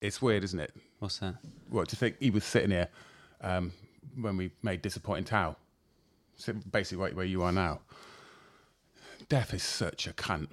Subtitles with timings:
[0.00, 0.74] It's weird, isn't it?
[0.98, 1.36] What's that?
[1.70, 2.88] What, to think he was sitting here
[3.40, 3.72] um,
[4.20, 5.54] when we made Disappointing?
[6.36, 7.80] Sit- Basically right where you are now.
[9.30, 10.48] Death is such a cunt.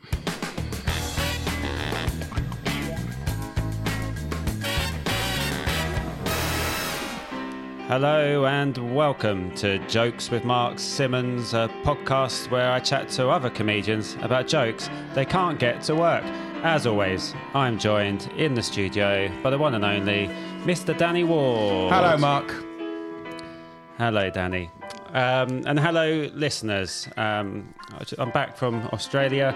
[7.88, 13.50] Hello and welcome to Jokes with Mark Simmons, a podcast where I chat to other
[13.50, 16.24] comedians about jokes they can't get to work.
[16.64, 20.30] As always, I'm joined in the studio by the one and only
[20.64, 20.98] Mr.
[20.98, 21.92] Danny Ward.
[21.92, 22.56] Hello, Mark.
[23.98, 24.72] Hello, Danny.
[25.10, 27.10] Um, and hello, listeners.
[27.18, 27.74] Um,
[28.18, 29.54] I'm back from Australia.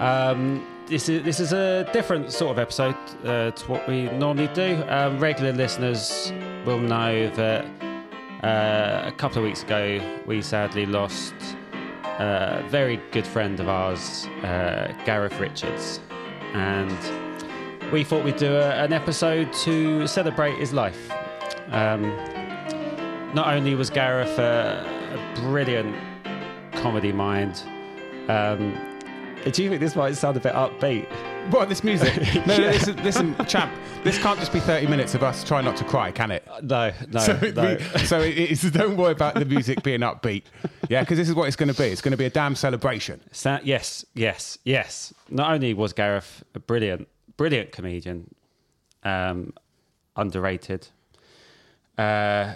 [0.00, 4.48] Um, this is this is a different sort of episode uh, to what we normally
[4.48, 4.82] do.
[4.88, 6.32] Um, regular listeners
[6.66, 7.64] will know that
[8.42, 11.34] uh, a couple of weeks ago we sadly lost
[12.18, 16.00] a very good friend of ours, uh, Gareth Richards,
[16.54, 21.10] and we thought we'd do a, an episode to celebrate his life.
[21.70, 22.02] Um,
[23.34, 25.94] not only was Gareth a, a brilliant
[26.72, 27.62] comedy mind,
[28.28, 28.76] um,
[29.44, 31.08] do you think this might sound a bit upbeat?
[31.50, 32.12] What, this music?
[32.46, 33.72] No, no, listen, listen, champ,
[34.04, 36.46] this can't just be 30 minutes of us trying not to cry, can it?
[36.62, 37.76] No, no, so, no.
[37.94, 40.42] we- so it- it's, don't worry about the music being upbeat.
[40.90, 41.86] Yeah, because this is what it's going to be.
[41.88, 43.20] It's going to be a damn celebration.
[43.32, 45.14] Sa- yes, yes, yes.
[45.30, 48.34] Not only was Gareth a brilliant, brilliant comedian,
[49.04, 49.54] um,
[50.16, 50.88] underrated,
[51.96, 52.54] uh,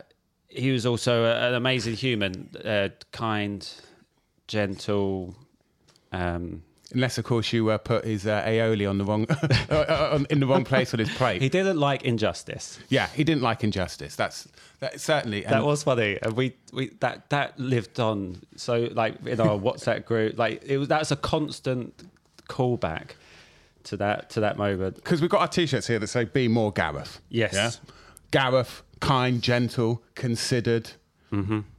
[0.48, 3.66] he was also a- an amazing human, uh, kind,
[4.48, 5.34] gentle.
[6.12, 6.62] Um,
[6.94, 9.26] Unless, of course, you uh, put his uh, aioli on the wrong,
[9.70, 11.40] uh, in the wrong place on his plate.
[11.42, 12.78] he didn't like injustice.
[12.88, 14.14] yeah, he didn't like injustice.
[14.16, 14.48] That's
[14.80, 15.42] that certainly.
[15.42, 18.42] That was funny, and we, we that that lived on.
[18.56, 22.02] So like in our WhatsApp group, like it was that's a constant
[22.48, 23.12] callback
[23.84, 24.96] to that to that moment.
[24.96, 27.54] because we've got our t-shirts here that say "Be more Gareth." Yes.
[27.54, 27.70] Yeah?
[28.30, 30.92] Gareth, kind, gentle, considered,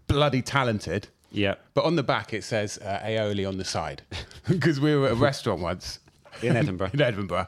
[0.08, 1.08] bloody talented.
[1.34, 4.04] Yeah, But on the back it says uh, aioli on the side
[4.48, 6.00] because we were at a restaurant once
[6.44, 6.92] in Edinburgh.
[6.94, 7.48] in Edinburgh.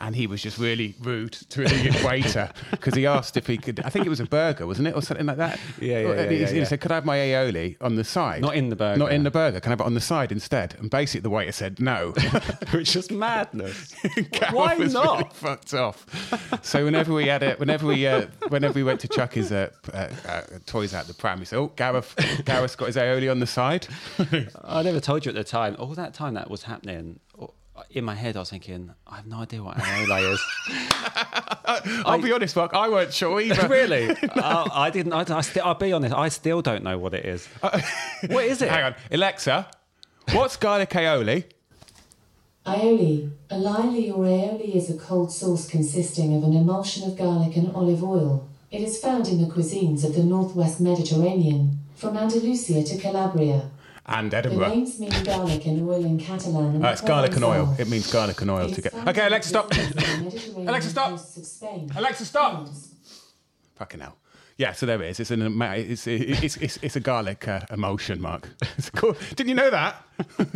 [0.00, 3.80] And he was just really rude to the waiter because he asked if he could.
[3.80, 5.58] I think it was a burger, wasn't it, or something like that.
[5.80, 6.64] Yeah, yeah, And he, yeah, he yeah.
[6.64, 8.40] said, "Could I have my aioli on the side?
[8.40, 8.98] Not in the burger.
[8.98, 9.60] Not in the burger.
[9.60, 12.12] Can I have it on the side instead?" And basically, the waiter said no.
[12.72, 13.94] which is madness.
[14.50, 15.18] Why not?
[15.18, 16.06] Really fucked off.
[16.64, 19.70] So whenever we had it, whenever we, uh, whenever we went to chuck his uh,
[19.92, 22.14] uh, uh, toys out the pram, he said, "Oh, Gareth,
[22.44, 23.86] Gareth's got his aioli on the side."
[24.64, 25.76] I never told you at the time.
[25.78, 27.20] All that time that was happening,
[27.90, 30.42] in my head, I was thinking, I have no idea what aioli is.
[32.06, 33.68] I'll be honest, Mark, I weren't sure either.
[33.78, 34.10] really?
[34.34, 35.12] I, I didn't.
[35.12, 36.14] I, I still, I'll be honest.
[36.14, 37.48] I still don't know what it is.
[37.62, 37.80] Uh,
[38.28, 38.70] what is it?
[38.70, 39.68] Hang on, Alexa,
[40.32, 41.44] what's garlic aioli?
[42.66, 43.30] Aioli.
[43.50, 48.04] Aioli or aioli is a cold sauce consisting of an emulsion of garlic and olive
[48.04, 48.48] oil.
[48.70, 53.70] It is found in the cuisines of the northwest Mediterranean, from Andalusia to Calabria.
[54.10, 54.68] And The Edinburgh.
[54.70, 57.74] names mean garlic and oil in Catalan and Uh, it's garlic and oil.
[57.78, 59.02] It means garlic and oil together.
[59.06, 59.70] Okay, Alexa, stop.
[60.56, 61.10] Alexa, stop.
[61.10, 62.68] coasts of Spain, Alexa, stop.
[63.76, 64.16] Fucking hell.
[64.56, 65.20] Yeah, so there it is.
[65.20, 68.48] It's an ama- it's it's it's, it's a garlic uh, emotion, Mark.
[68.78, 69.14] It's cool.
[69.36, 70.02] Didn't you know that?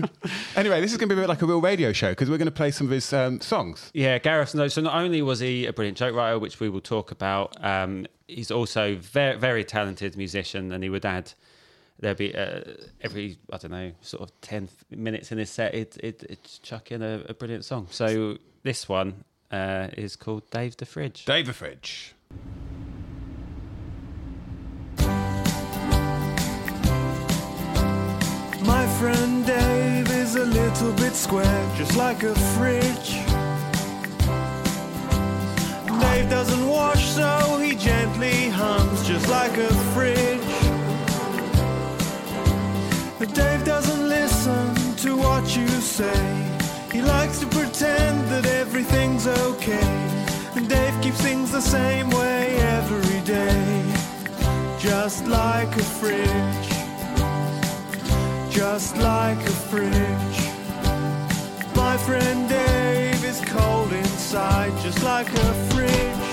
[0.57, 2.39] anyway, this is going to be a bit like a real radio show because we're
[2.39, 3.91] going to play some of his um, songs.
[3.95, 4.55] Yeah, Gareth.
[4.57, 7.57] No, so not only was he a brilliant joke writer, which we will talk about,
[7.65, 11.33] um, he's also very, very talented musician, and he would add
[12.03, 12.61] there'd be uh,
[13.01, 16.93] every I don't know sort of ten minutes in this set, it it it chuck
[16.93, 17.87] in a, a, brilliant song.
[17.91, 21.25] So this one uh, is called Dave the Fridge.
[21.25, 22.15] Dave the Fridge.
[28.65, 33.11] My friend Dave is a little bit square, just like a fridge.
[36.01, 40.42] Dave doesn't wash, so he gently hums, just like a fridge
[45.57, 46.49] you say.
[46.91, 49.89] He likes to pretend that everything's okay.
[50.57, 53.85] And Dave keeps things the same way every day.
[54.79, 56.69] Just like a fridge.
[58.51, 60.39] Just like a fridge.
[61.75, 66.29] My friend Dave is cold inside, just like a fridge.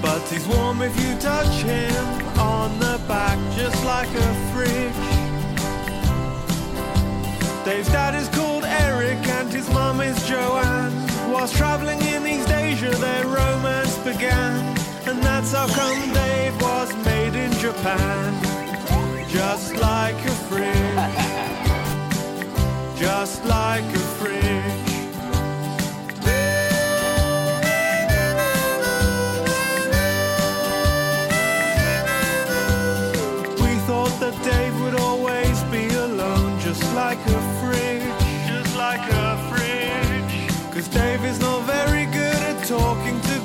[0.00, 5.24] But he's warm if you touch him on the back, just like a fridge.
[7.64, 10.92] Dave's dad is called Eric and his mum is Joanne.
[11.32, 14.76] Whilst travelling in East Asia, their romance began.
[15.06, 18.34] And that's how come Dave was made in Japan.
[19.28, 20.74] Just like a fridge.
[22.98, 24.83] Just like a fridge.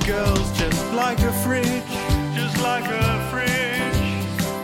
[0.10, 1.92] Girls, just like a fridge,
[2.34, 4.02] just like a fridge.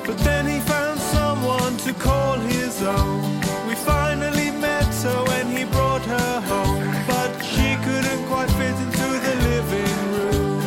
[0.08, 3.22] But then he found someone to call his own.
[3.68, 9.08] We finally met her when he brought her home, but she couldn't quite fit into
[9.26, 10.62] the living room.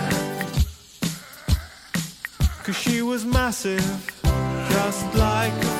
[2.65, 3.91] Cause she was massive,
[4.75, 5.78] just like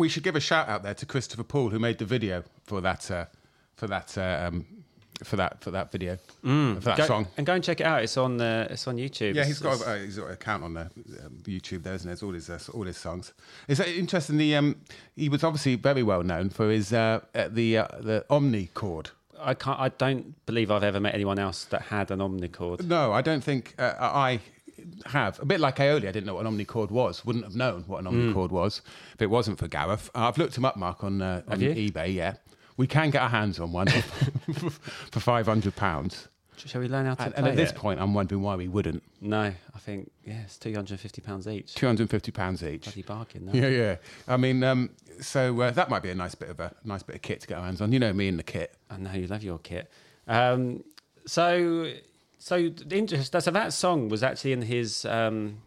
[0.00, 2.80] We should give a shout out there to Christopher Paul who made the video for
[2.80, 3.26] that uh,
[3.76, 4.64] for that uh, um,
[5.22, 7.26] for that for that video for that Go- song.
[7.36, 8.02] And go and check it out.
[8.02, 9.34] It's on uh, it's on YouTube.
[9.34, 10.80] Yeah, he's got, a, uh, he's got an account on the
[11.22, 12.14] um, YouTube there, isn't there?
[12.14, 13.34] It's all his uh, all his songs.
[13.68, 14.38] It's uh, interesting.
[14.38, 14.76] The um,
[15.16, 19.10] he was obviously very well known for his uh, uh, the uh, the Omni chord.
[19.38, 19.78] I can't.
[19.78, 22.84] I don't believe I've ever met anyone else that had an omnichord.
[22.86, 24.40] No, I don't think uh, I
[25.06, 25.38] have.
[25.40, 27.24] A bit like aioli, I didn't know what an omnichord was.
[27.24, 28.32] Wouldn't have known what an Hmm.
[28.32, 28.82] omnichord was
[29.14, 30.10] if it wasn't for Gareth.
[30.14, 32.12] Uh, I've looked him up, Mark, on uh, on eBay.
[32.14, 32.34] Yeah,
[32.76, 33.86] we can get our hands on one
[35.10, 36.28] for five hundred pounds.
[36.66, 37.76] Shall we learn how to And, play and at this it?
[37.76, 39.02] point, I'm wondering why we wouldn't.
[39.22, 39.40] No,
[39.74, 41.74] I think yeah, it's two hundred and fifty pounds each.
[41.74, 42.82] Two hundred and fifty pounds each.
[42.84, 43.46] Bloody bargain.
[43.46, 43.52] No?
[43.54, 43.96] Yeah, yeah.
[44.28, 44.90] I mean, um,
[45.22, 47.46] so uh, that might be a nice bit of a nice bit of kit to
[47.46, 47.92] get our hands on.
[47.92, 48.74] You know me and the kit.
[48.90, 49.90] I know you love your kit.
[50.28, 50.84] Um,
[51.26, 51.90] so,
[52.40, 53.32] so the interest.
[53.38, 55.58] So that song was actually in his um,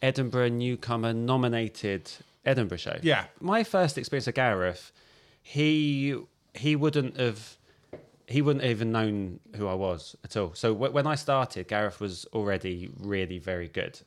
[0.00, 2.10] Edinburgh Newcomer nominated
[2.44, 2.96] Edinburgh show.
[3.02, 3.26] Yeah.
[3.40, 4.90] my first experience of Gareth,
[5.42, 6.16] he
[6.54, 7.56] he wouldn't have.
[8.28, 10.54] He wouldn't have even known who I was at all.
[10.54, 14.00] So w- when I started, Gareth was already really very good.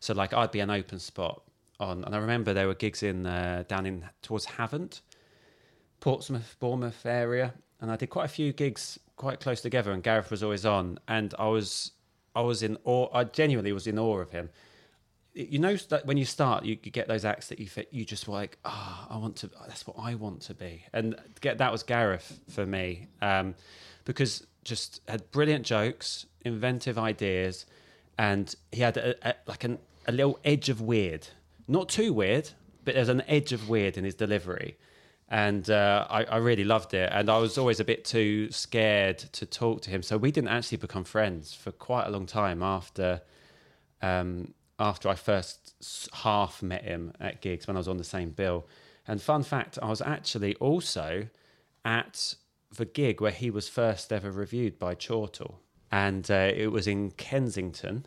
[0.00, 1.42] So like I'd be an open spot
[1.78, 5.02] on, and I remember there were gigs in uh, down in towards Havant,
[6.00, 9.92] Portsmouth, Bournemouth area, and I did quite a few gigs quite close together.
[9.92, 11.92] And Gareth was always on, and I was
[12.34, 13.08] I was in awe.
[13.12, 14.48] I genuinely was in awe of him.
[15.34, 18.04] You know that when you start, you, you get those acts that you fit, you
[18.04, 19.50] just like, ah, I want to.
[19.68, 23.54] That's what I want to be, and get that was Gareth for me, um,
[24.06, 27.66] because just had brilliant jokes, inventive ideas,
[28.18, 31.28] and he had a, a, like an, a little edge of weird,
[31.68, 32.50] not too weird,
[32.84, 34.78] but there's an edge of weird in his delivery
[35.30, 37.08] and uh, I, I really loved it.
[37.12, 40.48] And I was always a bit too scared to talk to him, so we didn't
[40.50, 43.22] actually become friends for quite a long time after
[44.02, 48.30] um, after I first half met him at gigs when I was on the same
[48.30, 48.66] bill.
[49.06, 51.28] And fun fact, I was actually also
[51.84, 52.34] at
[52.74, 55.60] the gig where he was first ever reviewed by Chortle,
[55.92, 58.06] and uh, it was in Kensington.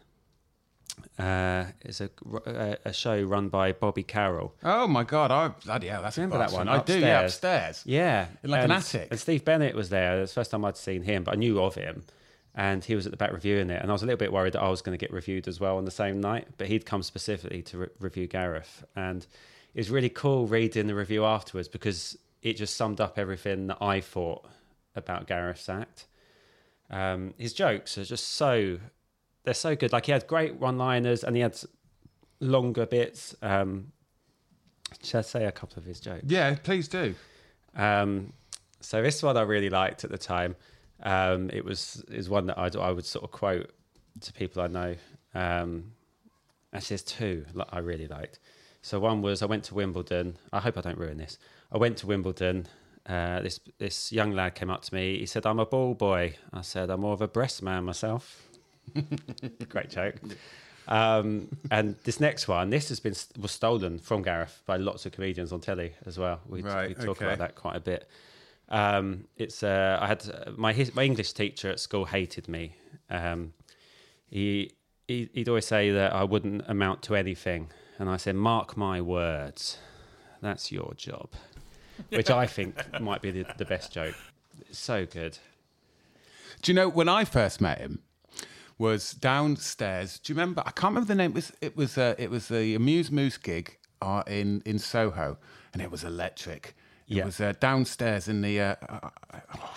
[1.18, 2.10] Uh, it's a,
[2.46, 4.56] a, a show run by Bobby Carroll.
[4.64, 5.32] Oh my god!
[5.32, 6.68] I bloody hell, that's Remember that one?
[6.68, 7.00] I do.
[7.00, 7.84] Yeah, Upstairs.
[7.86, 9.08] Yeah, In like an attic.
[9.12, 10.18] And Steve Bennett was there.
[10.18, 12.04] It was the first time I'd seen him, but I knew of him.
[12.56, 14.54] And he was at the back reviewing it, and I was a little bit worried
[14.54, 16.48] that I was going to get reviewed as well on the same night.
[16.58, 19.26] But he'd come specifically to re- review Gareth, and
[19.74, 23.78] it was really cool reading the review afterwards because it just summed up everything that
[23.82, 24.46] I thought
[24.96, 26.06] about Gareth's act.
[26.92, 28.78] Um, his jokes are just so
[29.44, 29.92] they're so good.
[29.92, 31.58] Like he had great one-liners, and he had
[32.40, 33.36] longer bits.
[33.42, 33.92] Um,
[35.02, 36.24] should I say a couple of his jokes?
[36.28, 37.16] Yeah, please do.
[37.76, 38.34] Um,
[38.80, 40.56] so this one I really liked at the time.
[41.02, 43.72] Um, it was is one that I'd, I would sort of quote
[44.22, 44.96] to people I know.
[45.34, 45.94] Um,
[46.74, 48.40] actually, there's two that I really liked.
[48.82, 50.38] So one was I went to Wimbledon.
[50.52, 51.38] I hope I don't ruin this.
[51.72, 52.68] I went to Wimbledon.
[53.06, 55.20] Uh, this this young lad came up to me.
[55.20, 58.48] He said, "I'm a ball boy." I said, "I'm more of a breast man myself."
[59.70, 60.16] Great joke.
[60.88, 65.12] Um, and this next one, this has been was stolen from Gareth by lots of
[65.13, 66.42] comedians on telly as well.
[66.48, 67.25] We, Right, we talk okay.
[67.25, 68.08] about that quite a bit.
[68.70, 72.75] Um, it's uh, I had uh, my his, my English teacher at school hated me.
[73.10, 73.54] Um,
[74.30, 74.72] he,
[75.08, 79.00] he he'd always say that I wouldn't amount to anything, and I said, "Mark my
[79.00, 79.78] words,
[80.42, 81.30] that's your job,"
[82.10, 84.16] which I think might be the, the best joke.
[84.62, 85.38] It's so good.
[86.62, 88.02] Do you know when I first met him?
[88.77, 90.20] Was downstairs.
[90.20, 90.62] Do you remember?
[90.65, 91.32] I can't remember the name.
[91.32, 95.38] It was it was uh, it was the Amused Moose gig uh, in in Soho,
[95.74, 96.75] and it was electric.
[97.08, 97.25] It Yeah.
[97.25, 98.60] was uh, downstairs in the.
[98.60, 99.10] Uh, uh,
[99.58, 99.75] oh,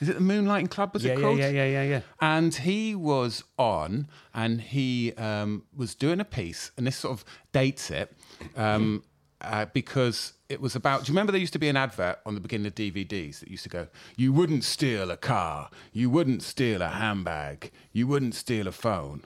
[0.00, 0.90] is it the Moonlighting Club?
[0.94, 2.00] Was Yeah, it yeah, yeah, yeah, yeah, yeah.
[2.20, 7.24] And he was on, and he um, was doing a piece, and this sort of
[7.52, 8.12] dates it
[8.56, 9.02] um,
[9.40, 11.04] uh, because it was about.
[11.04, 13.48] Do you remember there used to be an advert on the beginning of DVDs that
[13.48, 18.34] used to go, "You wouldn't steal a car, you wouldn't steal a handbag, you wouldn't
[18.34, 19.22] steal a phone."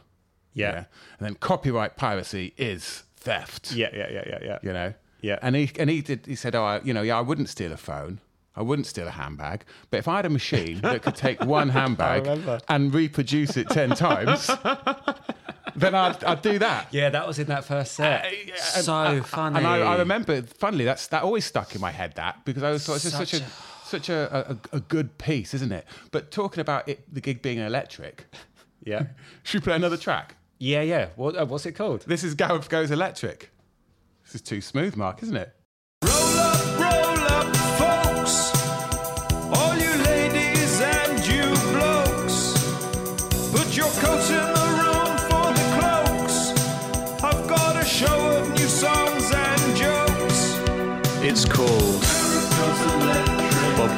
[0.55, 0.85] Yeah.
[1.19, 3.73] and then copyright piracy is theft.
[3.73, 4.59] Yeah, yeah, yeah, yeah, yeah.
[4.63, 4.95] you know.
[5.23, 5.39] Yeah.
[5.41, 6.27] and he and he did.
[6.27, 8.21] He said, "Oh, I, you know, yeah, I wouldn't steal a phone."
[8.55, 11.69] I wouldn't steal a handbag, but if I had a machine that could take one
[11.79, 12.27] handbag
[12.69, 14.51] and reproduce it 10 times,
[15.83, 16.89] then I'd, I'd do that.
[16.93, 18.25] Yeah, that was in that first set.
[18.27, 19.59] And- so and- funny.
[19.59, 22.15] And I, I remember, funnily, that's that always stuck in my head.
[22.17, 23.45] That because I was thought it's just such, Such a
[23.85, 25.85] such a, a, a good piece, isn't it?
[26.13, 28.25] But talking about it, the gig being electric,
[28.85, 29.07] Yeah.
[29.43, 30.37] should we play another track?
[30.59, 31.09] Yeah, yeah.
[31.17, 32.03] What, uh, what's it called?
[32.07, 33.51] This is Gareth Goes Electric.
[34.25, 35.55] This is too smooth, Mark, isn't it?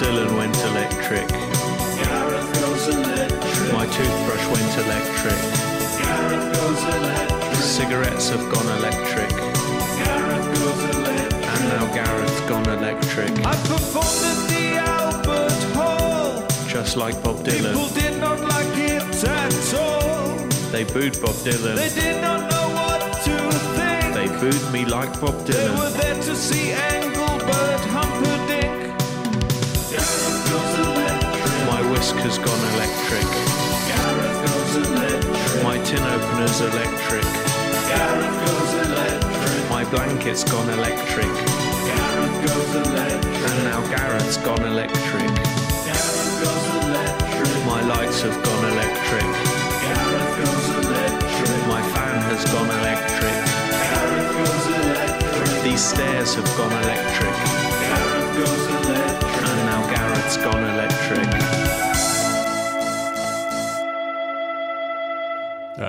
[0.00, 1.28] Dylan Went Electric.
[3.72, 5.38] My toothbrush went electric.
[7.62, 9.32] Cigarettes have gone electric.
[11.52, 13.30] And now Gareth's gone electric.
[13.46, 16.46] I performed at the Albert Hall.
[16.68, 17.94] Just like Bob People Dylan.
[17.94, 20.36] did not like it at all.
[20.72, 21.94] They booed Bob They Dylan.
[21.94, 23.36] did not know what to
[23.76, 24.14] think.
[24.14, 25.74] They booed me like Bob Dylan.
[25.74, 28.53] They were there to see Engelbert Humperdinck.
[32.04, 33.24] My whiskers gone electric.
[35.64, 37.24] My tin opener's electric.
[39.70, 41.32] My blanket's gone electric.
[43.48, 45.30] And now Gareth's gone electric.
[47.64, 49.24] My lights have gone electric.
[51.66, 53.34] My fan has gone electric.
[55.64, 57.63] These stairs have gone electric.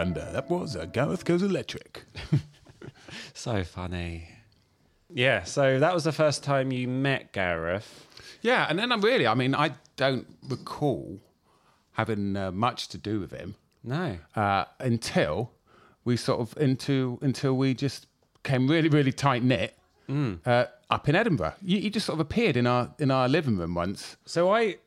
[0.05, 2.03] And uh, that was uh, Gareth Goes Electric.
[3.33, 4.29] So funny.
[5.09, 8.07] Yeah, so that was the first time you met Gareth.
[8.41, 11.19] Yeah, and then I'm really, I mean, I don't recall
[11.93, 14.17] having uh, much to do with him No.
[14.35, 15.51] uh, until
[16.03, 18.07] we sort of into until we just
[18.43, 19.75] came really, really tight knit
[20.45, 21.53] uh, up in Edinburgh.
[21.61, 24.17] You, you just sort of appeared in our in our living room once.
[24.25, 24.77] So I,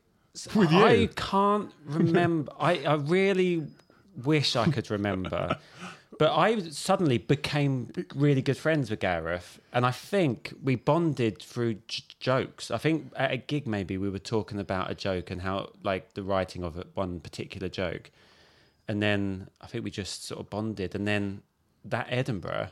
[0.54, 0.84] With you?
[0.84, 2.52] I can't remember.
[2.60, 3.66] I, I really
[4.24, 5.56] wish I could remember,
[6.18, 11.74] but I suddenly became really good friends with Gareth, and I think we bonded through
[11.86, 12.70] j- jokes.
[12.70, 16.14] I think at a gig maybe we were talking about a joke and how like
[16.14, 18.10] the writing of it, one particular joke,
[18.88, 21.42] and then I think we just sort of bonded, and then
[21.84, 22.68] that Edinburgh,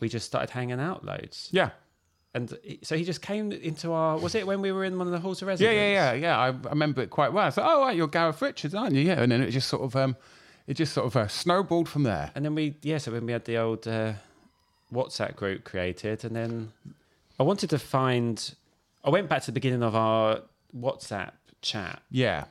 [0.00, 1.48] we just started hanging out loads.
[1.52, 1.70] Yeah.
[2.32, 4.16] And so he just came into our.
[4.16, 5.74] Was it when we were in one of the halls of residence?
[5.74, 6.38] yeah, yeah, yeah.
[6.38, 7.44] I, I remember it quite well.
[7.46, 9.82] I said, "Oh, right, you're Gareth Richards, aren't you?" Yeah, and then it just sort
[9.82, 10.16] of, um,
[10.70, 12.30] it just sort of uh, snowballed from there.
[12.36, 14.12] And then we, yeah, so when we had the old uh,
[14.92, 16.72] WhatsApp group created, and then
[17.40, 18.54] I wanted to find.
[19.04, 20.42] I went back to the beginning of our
[20.76, 22.44] WhatsApp chat Yeah.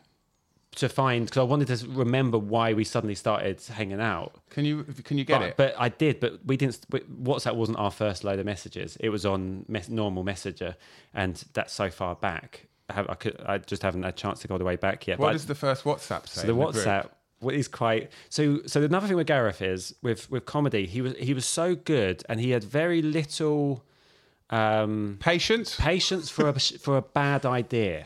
[0.76, 4.34] to find because I wanted to remember why we suddenly started hanging out.
[4.50, 5.58] Can you can you get but, it?
[5.58, 6.80] but I did, but we didn't.
[7.24, 8.98] WhatsApp wasn't our first load of messages.
[9.00, 10.76] It was on mes- normal Messenger,
[11.14, 12.66] and that's so far back.
[12.90, 14.76] I, have, I could, I just haven't had a chance to go all the way
[14.76, 15.20] back yet.
[15.20, 16.42] what but I- does the first WhatsApp say?
[16.42, 16.74] so the group?
[16.74, 18.60] WhatsApp what is quite so.
[18.66, 22.24] So another thing with Gareth is with with comedy, he was he was so good,
[22.30, 23.84] and he had very little
[24.50, 25.76] um, Patience.
[25.80, 28.04] patience for a for a bad idea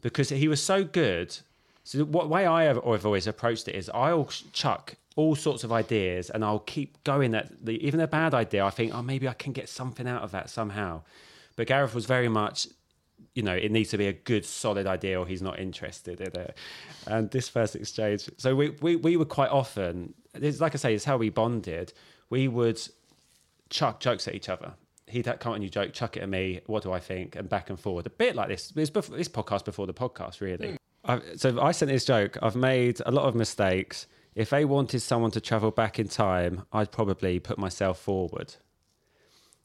[0.00, 1.36] because he was so good.
[1.84, 5.62] So the what way I have, I've always approached it is I'll chuck all sorts
[5.64, 8.64] of ideas and I'll keep going at the even a bad idea.
[8.64, 11.02] I think oh maybe I can get something out of that somehow.
[11.56, 12.68] But Gareth was very much
[13.34, 16.38] you know, it needs to be a good, solid idea, or he's not interested in
[16.40, 16.56] it.
[17.06, 20.94] And this first exchange, so we we, we would quite often, it's like I say,
[20.94, 21.92] it's how we bonded.
[22.30, 22.80] We would
[23.70, 24.74] chuck jokes at each other.
[25.06, 26.60] he'd come on your joke, chuck it at me.
[26.66, 27.36] What do I think?
[27.36, 28.72] And back and forward, a bit like this.
[28.74, 30.70] Was before, this podcast before the podcast, really.
[30.70, 30.76] Hmm.
[31.04, 32.38] I, so I sent this joke.
[32.42, 34.06] I've made a lot of mistakes.
[34.34, 38.54] If they wanted someone to travel back in time, I'd probably put myself forward.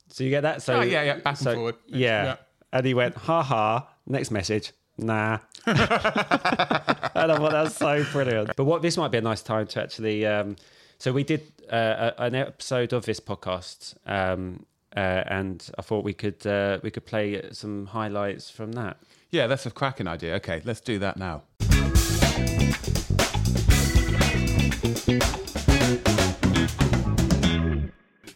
[0.09, 0.61] So you get that?
[0.61, 1.75] So Oh, yeah, yeah, back and so- forward.
[1.85, 2.23] Yeah.
[2.23, 2.35] Yeah.
[2.73, 3.87] And he went, ha ha.
[4.05, 4.71] Next message.
[4.97, 5.39] Nah.
[5.65, 8.55] and I thought that's so brilliant.
[8.55, 10.25] But what this might be a nice time to actually.
[10.25, 10.55] Um,
[10.97, 16.03] so we did uh, a- an episode of this podcast, um, uh, and I thought
[16.03, 18.97] we could uh, we could play some highlights from that.
[19.29, 20.35] Yeah, that's a cracking idea.
[20.35, 21.43] Okay, let's do that now.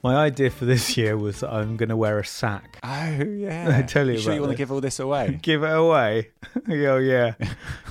[0.03, 2.79] My idea for this year was that I'm going to wear a sack.
[2.83, 5.39] Oh yeah, I tell you sure you want to give all this away?
[5.41, 6.29] Give it away.
[6.69, 7.35] oh, yeah.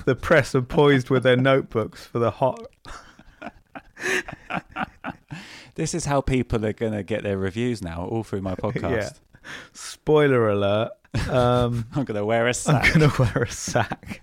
[0.07, 2.67] The press are poised with their notebooks for the hot.
[5.77, 8.83] This is how people are going to get their reviews now, all through my podcast.
[8.83, 9.11] Yeah.
[9.73, 10.91] Spoiler alert.
[11.29, 12.87] Um, I'm going to wear a sack.
[12.95, 14.21] I'm going to wear a sack.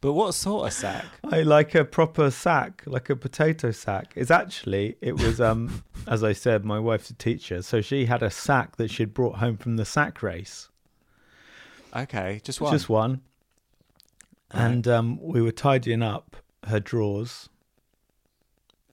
[0.00, 1.04] But what sort of sack?
[1.24, 4.12] I like a proper sack, like a potato sack.
[4.14, 7.62] It's actually, it was, um, as I said, my wife's a teacher.
[7.62, 10.68] So she had a sack that she'd brought home from the sack race.
[11.94, 12.72] Okay, just one.
[12.72, 13.20] Just one.
[14.50, 17.48] And um, we were tidying up her drawers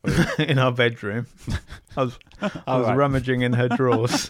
[0.39, 1.27] in our bedroom.
[1.97, 2.97] I was, I was right.
[2.97, 4.29] rummaging in her drawers.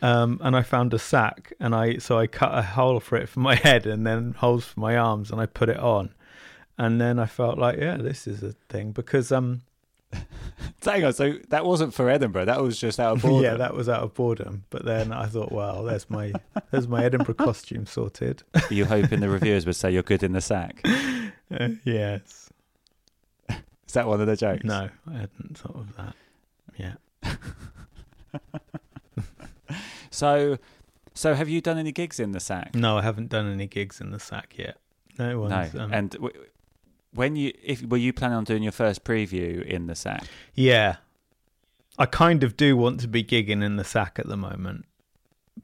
[0.00, 3.28] um, and I found a sack, and I so I cut a hole for it
[3.28, 6.14] for my head, and then holes for my arms, and I put it on.
[6.78, 9.62] And then I felt like, yeah, this is a thing because um,
[10.84, 12.44] Hang on, so that wasn't for Edinburgh.
[12.46, 13.42] That was just out of boredom.
[13.44, 14.64] yeah, that was out of boredom.
[14.70, 16.32] But then I thought, well, there's my
[16.70, 18.42] there's my Edinburgh costume sorted.
[18.70, 20.82] You hoping the reviewers would say you're good in the sack?
[20.84, 22.50] Uh, yes.
[23.48, 24.64] Is that one of the jokes?
[24.64, 26.14] No, I hadn't thought of that.
[26.76, 26.94] Yeah.
[30.10, 30.58] So,
[31.14, 32.74] so have you done any gigs in the sack?
[32.74, 34.76] No, I haven't done any gigs in the sack yet.
[35.18, 35.68] No No.
[35.78, 36.34] um, and w-
[37.14, 40.24] when you, if were you planning on doing your first preview in the sack?
[40.54, 40.96] yeah,
[41.98, 44.86] I kind of do want to be gigging in the sack at the moment.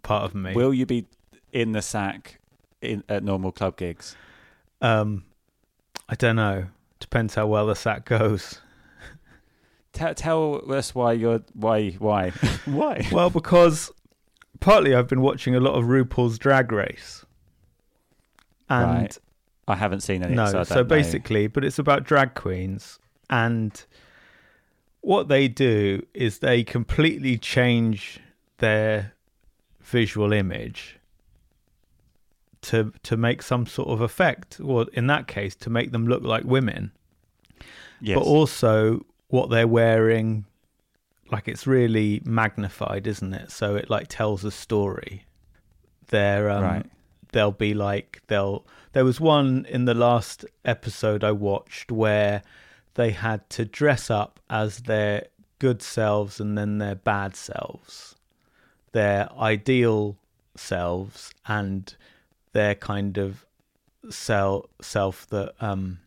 [0.02, 0.52] Part of me.
[0.52, 1.06] Will you be
[1.52, 2.38] in the sack
[2.82, 4.14] in at normal club gigs?
[4.80, 5.24] Um,
[6.08, 6.66] I don't know.
[7.00, 8.60] Depends how well the sack goes.
[9.94, 12.30] Tell, tell us why you're why why
[12.66, 13.08] why.
[13.10, 13.90] Well, because
[14.60, 17.24] partly I've been watching a lot of RuPaul's Drag Race,
[18.68, 19.18] and Right.
[19.68, 20.34] I haven't seen any.
[20.34, 20.88] no, so, I so, don't know.
[20.96, 22.98] basically, but it's about drag queens,
[23.30, 23.84] and
[25.00, 28.18] what they do is they completely change
[28.58, 29.12] their
[29.80, 30.98] visual image
[32.62, 36.22] to to make some sort of effect, or in that case, to make them look
[36.22, 36.90] like women.
[38.00, 38.16] yes.
[38.18, 40.44] but also what they're wearing
[41.30, 45.26] like it's really magnified isn't it so it like tells a story
[46.06, 46.86] they're um Right.
[47.32, 48.64] they'll be like they'll
[48.98, 52.42] there was one in the last episode i watched where
[52.94, 55.24] they had to dress up as their
[55.60, 58.16] good selves and then their bad selves
[58.90, 60.16] their ideal
[60.56, 61.94] selves and
[62.52, 63.46] their kind of
[64.10, 66.00] self self that um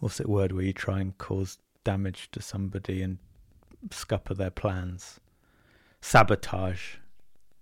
[0.00, 3.18] what's that word where you try and cause damage to somebody and
[3.92, 5.20] scupper their plans?
[6.00, 6.96] Sabotage.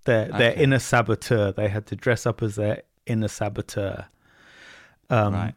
[0.04, 1.52] Their their inner saboteur.
[1.52, 4.06] They had to dress up as their inner saboteur
[5.10, 5.54] um right.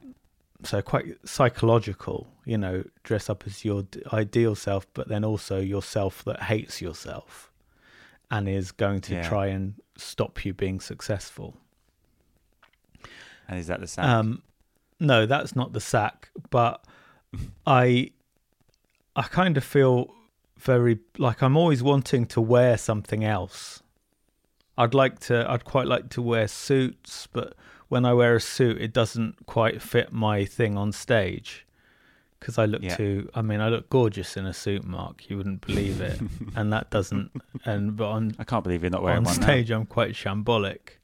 [0.63, 3.83] so quite psychological you know dress up as your
[4.13, 7.51] ideal self but then also yourself that hates yourself
[8.31, 9.27] and is going to Yeah.
[9.27, 11.55] try and stop you being successful
[13.47, 14.05] And is that the sack?
[14.05, 14.41] um,
[14.99, 16.29] no, that's not the sack.
[16.49, 16.83] But
[17.65, 18.11] I,
[19.15, 20.13] I kind of feel
[20.57, 23.81] very like I'm always wanting to wear something else.
[24.77, 25.49] I'd like to.
[25.49, 27.53] I'd quite like to wear suits, but
[27.89, 31.65] when I wear a suit, it doesn't quite fit my thing on stage.
[32.39, 32.95] Because I look Yeah.
[32.95, 33.29] too.
[33.33, 35.27] I mean, I look gorgeous in a suit, Mark.
[35.29, 36.19] You wouldn't believe it,
[36.55, 37.31] and that doesn't.
[37.65, 39.33] And but on I can't believe you're not wearing one.
[39.33, 40.97] on one stage, I'm quite shambolic.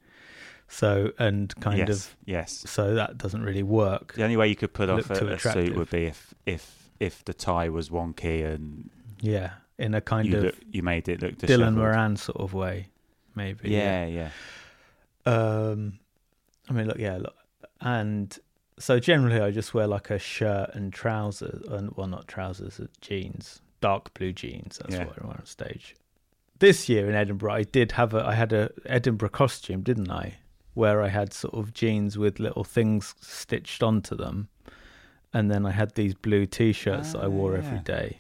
[0.68, 2.64] So and kind yes, of yes.
[2.70, 4.14] so that doesn't really work.
[4.14, 7.26] The only way you could put off a, a suit would be if if if
[7.26, 11.22] the tie was wonky and Yeah, in a kind you of look, you made it
[11.22, 11.74] look Dylan dishevelled.
[11.76, 12.88] Moran sort of way,
[13.36, 13.70] maybe.
[13.70, 14.30] Yeah, yeah.
[15.26, 16.00] Um,
[16.70, 17.36] I mean, look, yeah, look,
[17.82, 18.38] and
[18.80, 22.86] so generally I just wear like a shirt and trousers, and well, not trousers, uh,
[23.02, 24.80] jeans, dark blue jeans.
[24.82, 25.06] That's Yeah.
[25.06, 25.96] what I wear on stage.
[26.60, 30.36] This year in Edinburgh, I did have a, I had a Edinburgh costume, didn't I?
[30.74, 34.48] Where I had sort of jeans with little things stitched onto them,
[35.34, 37.84] and then I had these blue t-shirts that I Ah, wore every yeah.
[37.84, 38.20] day.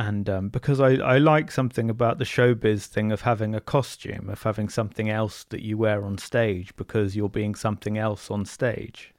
[0.00, 4.30] And um, because I, I like something about the showbiz thing of having a costume,
[4.30, 8.46] of having something else that you wear on stage because you're being something else on
[8.46, 9.12] stage.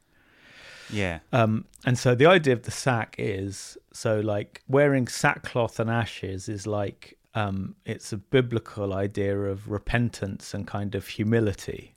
[0.90, 1.20] Yeah.
[1.32, 6.50] Um, and so the idea of the sack is so like wearing sackcloth and ashes
[6.50, 11.94] is like um, it's a biblical idea of repentance and kind of humility.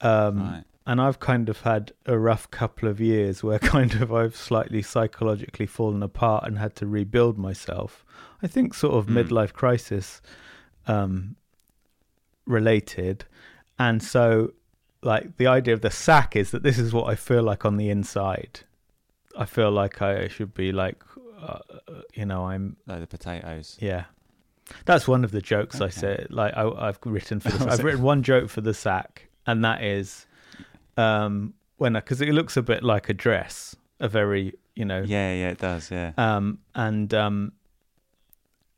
[0.00, 0.64] Um, Right.
[0.88, 4.82] And I've kind of had a rough couple of years where kind of I've slightly
[4.82, 8.04] psychologically fallen apart and had to rebuild myself.
[8.42, 9.26] I think sort of Mm.
[9.28, 10.20] midlife crisis
[10.86, 11.34] um,
[12.46, 13.24] related.
[13.78, 14.52] And so,
[15.02, 17.76] like, the idea of the sack is that this is what I feel like on
[17.76, 18.60] the inside.
[19.36, 21.02] I feel like I should be like,
[21.40, 21.58] uh,
[22.14, 23.76] you know, I'm Like the potatoes.
[23.80, 24.04] yeah.
[24.84, 25.92] That's one of the jokes I Okay.
[25.92, 26.26] said.
[26.30, 27.50] Like I, I've written for.
[27.50, 30.25] The, I've written one joke for the sack, and that is
[30.96, 35.32] um, when because it looks a bit like a dress, a very you know, Yeah,
[35.32, 35.90] yeah, it does.
[35.90, 36.12] Yeah.
[36.18, 37.52] um, and um,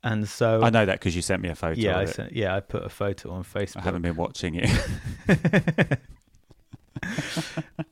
[0.04, 1.80] and so I know that because you sent me a photo.
[1.80, 2.08] yeah, I it.
[2.08, 3.78] sent, yeah, I put a photo on Facebook.
[3.78, 5.98] I haven't been watching it.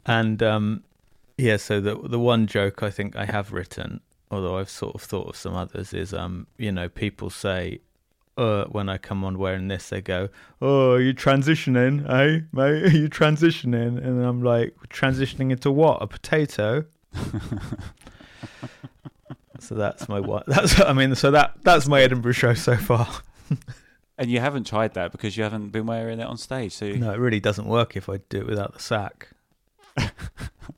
[0.07, 0.85] and um,
[1.37, 5.03] yeah, so the the one joke I think I have written, although I've sort of
[5.03, 7.81] thought of some others, is um, you know, people say,
[8.37, 10.29] uh, when I come on wearing this, they go,
[10.61, 12.83] "Oh, are you transitioning, eh, mate?
[12.85, 16.03] Are you transitioning?" And I'm like, "Transitioning into what?
[16.03, 16.85] A potato?"
[19.59, 20.47] so that's my what.
[20.49, 23.09] That's I mean, so that that's my Edinburgh show so far.
[24.19, 26.73] and you haven't tried that because you haven't been wearing it on stage.
[26.73, 29.29] So No, it really doesn't work if I do it without the sack.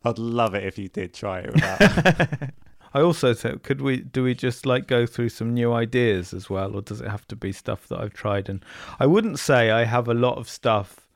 [0.04, 2.50] I'd love it if you did try it without.
[2.94, 6.48] I also said, could we do we just like go through some new ideas as
[6.48, 8.48] well, or does it have to be stuff that I've tried?
[8.48, 8.64] And
[8.98, 11.06] I wouldn't say I have a lot of stuff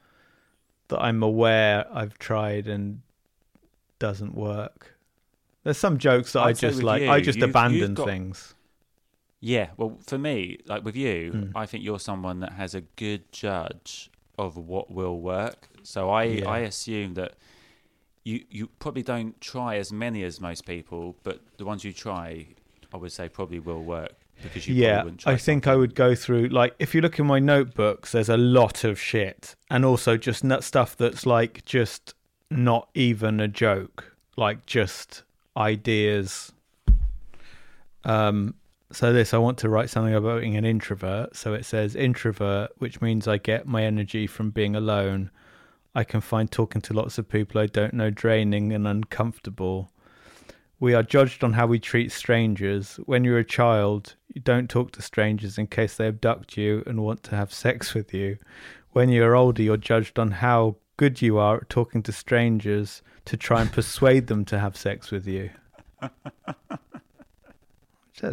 [0.88, 3.00] that I'm aware I've tried and
[3.98, 4.96] doesn't work.
[5.64, 7.02] There's some jokes that I I'd say just like.
[7.02, 8.54] you, I just abandon got- things.
[9.40, 9.68] yeah.
[9.76, 11.52] Well, for me, like with you, Mm.
[11.54, 15.68] I think you're someone that has a good judge of what will work.
[15.84, 16.48] So I, Yeah.
[16.48, 17.34] I assume that
[18.24, 22.46] you you probably don't try as many as most people, but the ones you try,
[22.92, 25.94] I would say probably will work because you yeah, wouldn't try I think I would
[25.94, 29.84] go through like if you look in my notebooks, there's a lot of shit, and
[29.84, 32.14] also just nut stuff that's like just
[32.50, 35.22] not even a joke, like just
[35.56, 36.52] ideas.
[38.04, 38.54] Um,
[38.92, 41.34] so this I want to write something about being an introvert.
[41.36, 45.30] So it says introvert, which means I get my energy from being alone.
[45.94, 49.90] I can find talking to lots of people I don't know draining and uncomfortable.
[50.80, 52.98] We are judged on how we treat strangers.
[53.04, 57.02] When you're a child, you don't talk to strangers in case they abduct you and
[57.02, 58.38] want to have sex with you.
[58.92, 63.36] When you're older, you're judged on how good you are at talking to strangers to
[63.36, 65.50] try and persuade them to have sex with you.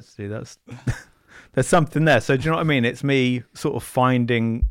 [0.02, 0.60] See, that's
[1.54, 2.22] there's something there.
[2.22, 2.86] So do you know what I mean?
[2.86, 4.70] It's me sort of finding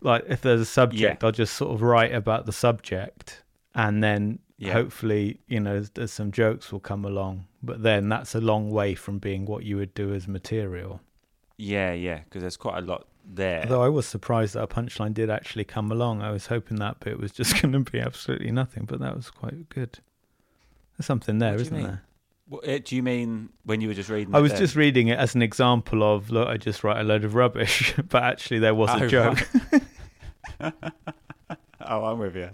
[0.00, 3.42] like if there's a subject, I'll just sort of write about the subject
[3.74, 4.72] and then Yeah.
[4.72, 7.46] hopefully, you know, there's, there's some jokes will come along.
[7.62, 11.00] But then that's a long way from being what you would do as material.
[11.56, 13.62] Yeah, yeah, because there's quite a lot there.
[13.62, 16.22] Although I was surprised that a punchline did actually come along.
[16.22, 19.30] I was hoping that bit was just going to be absolutely nothing, but that was
[19.30, 19.98] quite good.
[20.96, 22.02] There's something there, What do you isn't there?
[22.48, 24.34] What, uh, do you mean when you were just reading?
[24.34, 24.60] I it was then?
[24.60, 27.94] just reading it as an example of look, I just write a load of rubbish,
[28.08, 29.48] but actually there was a Oh, joke.
[30.60, 30.72] right.
[31.80, 32.50] oh, I'm with you.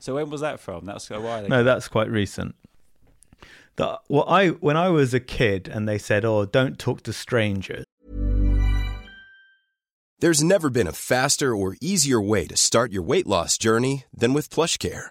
[0.00, 0.84] So when was that from?
[0.86, 1.48] That's a while ago.
[1.48, 2.54] No, that's quite recent.
[3.76, 7.12] The, well, I when I was a kid and they said, "Oh, don't talk to
[7.12, 7.84] strangers."
[10.20, 14.32] There's never been a faster or easier way to start your weight loss journey than
[14.34, 15.10] with PlushCare.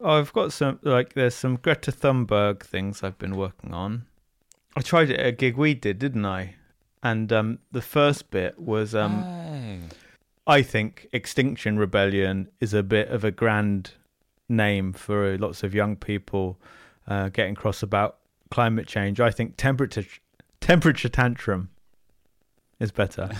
[0.00, 4.06] Oh, I've got some like there's some Greta Thunberg things I've been working on.
[4.76, 6.56] I tried it at a gig we did, didn't I?
[7.02, 9.78] And um, the first bit was um, Oh.
[10.46, 13.92] I think Extinction Rebellion is a bit of a grand
[14.48, 16.58] name for lots of young people
[17.06, 18.18] uh, getting cross about
[18.50, 19.20] climate change.
[19.20, 20.04] I think temperature
[20.60, 21.70] temperature tantrum
[22.82, 23.30] is better.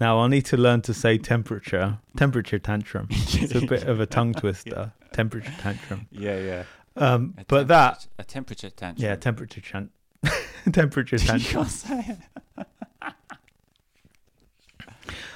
[0.00, 3.08] now I'll need to learn to say temperature temperature tantrum.
[3.10, 4.92] It's a bit of a tongue twister.
[5.12, 6.06] Temperature tantrum.
[6.10, 6.64] Yeah, yeah.
[6.96, 9.04] Um, A but that a temperature tantrum.
[9.04, 9.90] yeah, temperature chan-
[10.72, 11.66] temperature tantrum.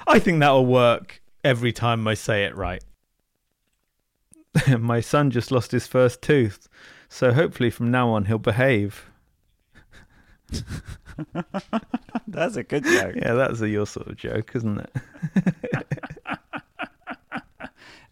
[0.06, 2.82] I think that'll work every time I say it right.
[4.78, 6.68] My son just lost his first tooth,
[7.08, 9.06] so hopefully from now on he'll behave.
[12.28, 13.14] That's a good joke.
[13.16, 14.96] Yeah, that's a your sort of joke, isn't it?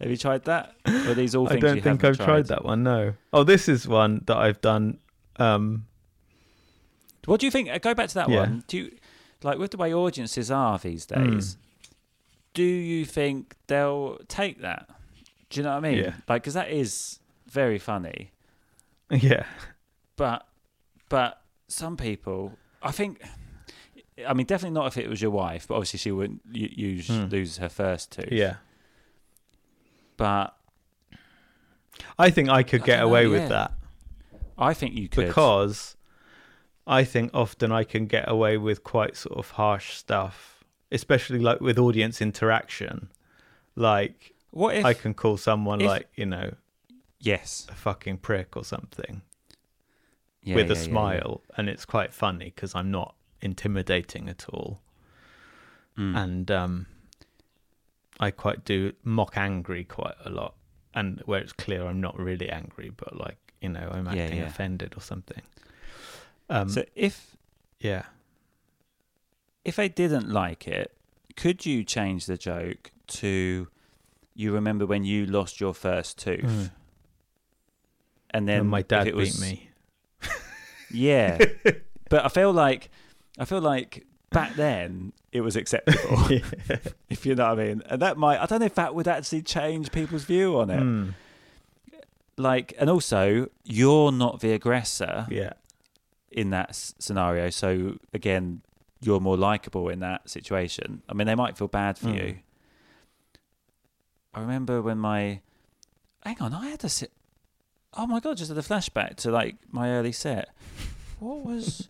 [0.01, 0.75] Have you tried that?
[0.85, 2.83] Or are these all I things don't you think I've tried that one.
[2.83, 3.13] No.
[3.31, 4.99] Oh, this is one that I've done.
[5.37, 5.85] Um,
[7.25, 7.69] What do you think?
[7.69, 8.35] uh, Go back to that Yeah.
[8.41, 8.63] one.
[8.67, 8.91] Do you
[9.43, 11.37] like with the way audiences are these Hmm.
[11.37, 11.57] days?
[12.53, 14.89] Do you think they'll take that?
[15.49, 15.97] Do you know what I mean?
[15.99, 16.13] Yeah.
[16.27, 18.31] Like, because that is very funny.
[19.11, 19.45] yeah,
[20.17, 20.47] But,
[21.09, 23.21] but some people, I think.
[24.25, 27.25] I mean, definitely not if it was your wife, but obviously she wouldn't use Hmm.
[27.25, 28.31] lose her first tooth.
[28.31, 28.57] yeah.
[30.17, 30.55] But
[32.17, 33.29] I think I could get dunno, away yeah.
[33.29, 33.73] with that
[34.57, 35.27] I think you could.
[35.27, 35.97] because
[36.87, 41.59] I think often I can get away with quite sort of harsh stuff, especially like
[41.59, 43.09] with audience interaction.
[43.75, 44.85] Like what if?
[44.85, 46.53] I can call someone if- like you know
[47.19, 47.67] yes.
[47.69, 49.21] a fucking prick or something
[50.45, 54.79] Yeah, with yeah, a smile, and it's quite funny because I'm not intimidating at all,
[55.97, 56.15] Mm.
[56.23, 56.85] and um,
[58.19, 60.55] I quite do mock angry quite a lot,
[60.93, 64.93] and where it's clear I'm not really angry, but like you know I'm acting offended
[64.95, 65.41] or something.
[66.49, 67.35] Um, so if
[67.79, 68.03] yeah,
[69.63, 70.95] if I didn't like it,
[71.35, 73.67] could you change the joke to
[74.35, 76.43] you remember when you lost your first tooth?
[76.43, 76.71] Mm.
[78.31, 79.69] And then my dad beat was- me.
[80.95, 81.37] Yeah.
[82.09, 82.89] but I feel like
[83.37, 86.27] I feel like back then it was acceptable.
[87.09, 87.81] if you know what I mean.
[87.89, 90.81] And that might I don't know if that would actually change people's view on it.
[90.81, 91.13] Mm,
[92.37, 95.53] Like and also you're not the aggressor yeah,
[96.31, 97.49] in that s- scenario.
[97.49, 98.61] So again,
[99.01, 101.01] you're more likable in that situation.
[101.09, 102.15] I mean, they might feel bad for Mm.
[102.15, 102.37] you.
[104.33, 105.39] I remember when my,
[106.25, 107.11] hang on, I had a sit.
[107.97, 108.37] Oh my god!
[108.37, 110.49] Just had a flashback to like my early set.
[111.19, 111.89] What was?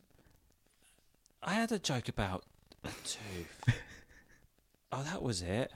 [1.41, 2.44] I had a joke about
[2.84, 3.76] a tooth.
[4.91, 5.72] Oh, that was it.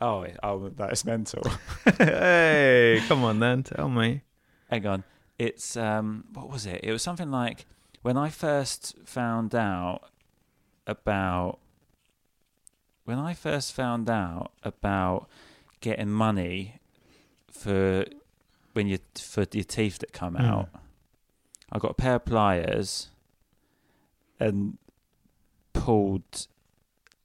[0.00, 1.42] Oh, it- oh, that's mental.
[1.98, 4.22] hey, come on then, tell me.
[4.70, 5.04] Hang on.
[5.38, 6.80] It's um what was it?
[6.82, 7.66] It was something like
[8.02, 10.02] when I first found out
[10.86, 11.58] about
[13.04, 15.28] when I first found out about
[15.80, 16.80] getting money
[17.50, 18.04] for
[18.72, 20.44] when you for your teeth that come Mm.
[20.48, 20.68] out.
[21.72, 23.10] I got a pair of pliers
[24.38, 24.76] and
[25.72, 26.46] pulled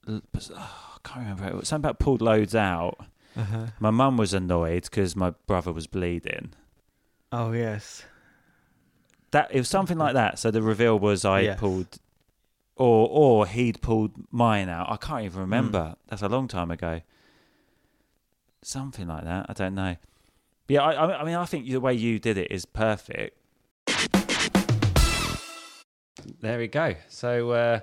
[0.08, 0.21] oh,
[0.58, 2.97] I can't remember it was something about pulled loads out.
[3.36, 3.67] Uh-huh.
[3.79, 6.53] My mum was annoyed because my brother was bleeding.
[7.31, 8.03] Oh yes.
[9.31, 10.39] That it was something like that.
[10.39, 11.60] So the reveal was I Yes.
[11.60, 11.97] pulled,
[12.75, 14.89] or or he'd pulled mine out.
[14.91, 15.25] I can't Hmm.
[15.25, 15.95] even remember.
[16.08, 17.01] That's a long time ago.
[18.62, 19.47] Something like that.
[19.49, 19.95] I don't know.
[20.67, 23.38] But yeah, I, I I mean, I think the way you did it is perfect.
[26.41, 26.95] There we go.
[27.10, 27.80] So uh,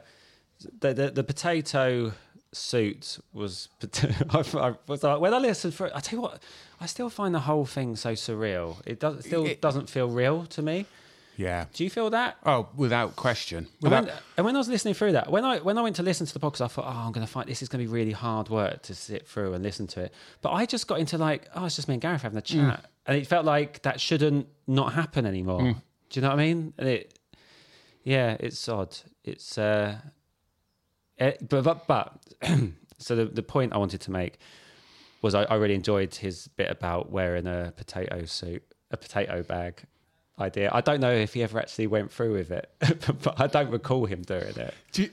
[0.81, 2.12] the, the the potato
[2.53, 3.68] suit was.
[4.31, 6.42] I, I was like, when I listened for it, I tell you what,
[6.81, 8.77] I still find the whole thing so surreal.
[8.87, 10.87] It does it still It- doesn't feel real to me.
[11.42, 11.66] Yeah.
[11.72, 12.37] Do you feel that?
[12.46, 13.66] Oh, without question.
[13.83, 16.02] And when, and when I was listening through that, when I when I went to
[16.02, 17.88] listen to the podcast, I thought, oh, I'm going to find this is going to
[17.88, 20.14] be really hard work to sit through and listen to it.
[20.40, 22.85] But I just got into like, oh, it's just me and Gareth having a chat,
[23.07, 25.62] and it felt like that shouldn't not happen anymore.
[26.11, 26.74] Do you know what I mean?
[26.78, 27.18] And it,
[28.05, 28.96] yeah, it's odd.
[29.24, 29.96] It's uh,
[31.18, 32.18] eh, but but, but
[32.98, 34.38] so the the point I wanted to make
[35.22, 39.85] was I, I really enjoyed his bit about wearing a potato suit, a potato bag
[40.38, 40.71] idea.
[40.73, 42.71] I don't know if he ever actually went through with it,
[43.23, 44.75] but I don't recall him doing it.
[44.92, 45.11] Do you,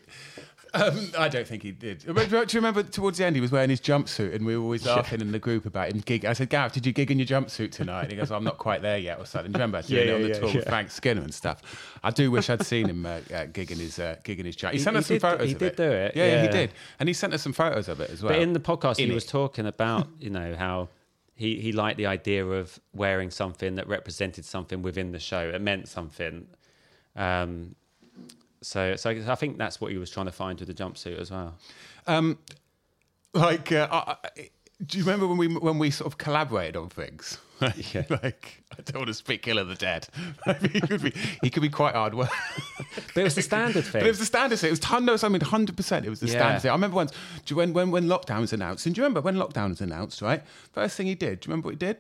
[0.74, 2.04] um, I don't think he did.
[2.06, 4.62] But Do you remember towards the end he was wearing his jumpsuit and we were
[4.62, 6.26] always laughing in the group about him gig.
[6.26, 8.04] I said, Gareth, did you gig in your jumpsuit tonight?
[8.04, 9.52] And he goes, I'm not quite there yet or something.
[9.52, 10.68] Do you remember doing Yeah, it on yeah, the yeah, tour with.
[10.70, 11.98] Frank Skinner and stuff?
[12.04, 14.74] I do wish I'd seen him uh, uh, gigging his uh, gigging his jump.
[14.74, 15.78] He, sent he us some did- photos he of did it.
[15.78, 16.72] do it, Yeah, yeah, he did.
[17.00, 18.34] And he sent us some photos of it as well.
[18.34, 19.16] But in the podcast, In he it.
[19.16, 20.90] was talking about you know how
[21.40, 25.50] he he liked the idea of wearing something that represented something within the show.
[25.50, 26.48] It meant something.
[27.16, 27.76] Um,
[28.62, 31.32] so so I think that's what he was trying to find with the jumpsuit as
[31.32, 31.56] well.
[32.08, 32.38] Um,
[33.34, 34.50] like, uh, I, I-
[34.86, 37.38] do you remember when we when we sort of collaborated on things?
[37.94, 38.04] Yeah.
[38.10, 40.08] like, I don't want to speak ill of the dead.
[40.72, 42.30] he could be he could be quite hard work.
[43.14, 44.00] But it was the standard thing.
[44.00, 44.70] But it was the standard thing.
[44.70, 46.06] It was ton, no, I mean, hundred percent.
[46.06, 46.34] It was the Yeah.
[46.40, 46.72] standard thing.
[46.72, 47.12] I remember once
[47.46, 48.86] do you, when when when lockdown was announced.
[48.86, 50.22] And do you remember when lockdown was announced?
[50.22, 51.42] Right, first thing he did.
[51.42, 51.98] Do you remember what he did?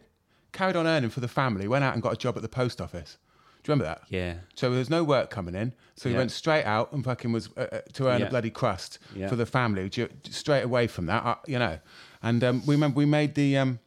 [0.54, 1.68] Carried on earning for the family.
[1.68, 3.18] Went out and got a job at the post office.
[3.62, 4.04] Do you remember that?
[4.08, 4.36] Yeah.
[4.56, 5.74] So there was no work coming in.
[5.98, 6.20] So he Yeah.
[6.20, 8.28] went straight out and fucking was uh, uh, to earn Yeah.
[8.28, 9.92] a bloody crust for the family.
[10.30, 11.80] Straight away from that, uh, you know.
[12.22, 13.58] And um, we remember we made the.
[13.58, 13.80] Um,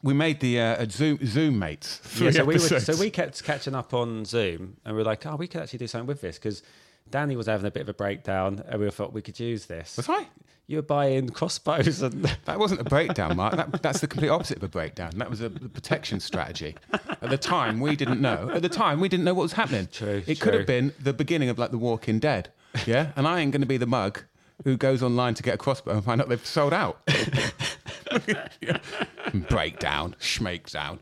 [0.00, 2.00] we made the uh, Zoom Zoom mates.
[2.20, 5.26] Yeah, so we were, so we kept catching up on Zoom, and we were like,
[5.26, 6.62] oh, we could actually do something with this because
[7.10, 9.96] Danny was having a bit of a breakdown, and we thought we could use this.
[9.96, 10.26] Was I?
[10.68, 13.56] You were buying crossbows and That wasn't a breakdown, Mark.
[13.56, 15.12] That, that's the complete opposite of a breakdown.
[15.16, 16.76] That was a, a protection strategy.
[16.92, 18.50] At the time, we didn't know.
[18.52, 19.88] At the time, we didn't know what was happening.
[19.90, 22.50] True, It could have been the beginning of like The Walking Dead.
[22.86, 24.20] Yeah, and I ain't going to be the mug
[24.64, 27.00] who goes online to get a crossbow and find out they've sold out.
[29.48, 30.98] Breakdown, schmakedown.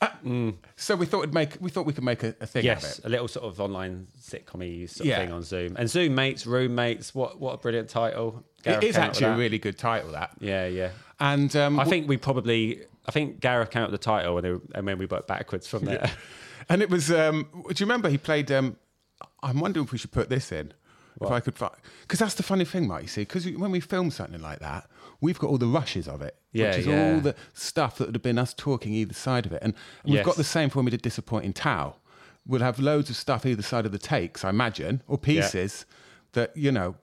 [0.00, 1.56] Uh, So we thought it'd make.
[1.60, 3.04] We thought we could make a, a thing of yes, it.
[3.04, 5.16] a little sort of online sitcom sort Yeah.
[5.18, 5.76] of thing on Zoom.
[5.78, 7.14] And Zoom mates, roommates.
[7.14, 8.44] What what a brilliant title!
[8.58, 10.12] It Gareth is up with actually a really good title.
[10.12, 10.32] That.
[10.40, 10.90] yeah, yeah.
[11.20, 12.82] And um, I think we probably.
[13.06, 15.66] I think Gareth came up with the title, and, they, and then we worked backwards
[15.66, 16.10] from there.
[16.70, 17.12] And it was.
[17.12, 18.50] Um, do you remember he played?
[18.50, 18.78] Um,
[19.42, 20.72] I'm wondering if we should put this in.
[21.20, 21.54] If I could,
[22.02, 23.02] because that's the funny thing, Mike.
[23.02, 24.88] You see, because when we film something like that,
[25.20, 27.14] we've got all the rushes of it, Yeah, which is yeah.
[27.14, 29.74] all the stuff that would have been us talking either side of it, and
[30.04, 32.00] we've got the same for when we did disappointing towel.
[32.46, 35.86] We'll have loads of stuff either side of the takes, I imagine, or pieces
[36.32, 36.96] that you know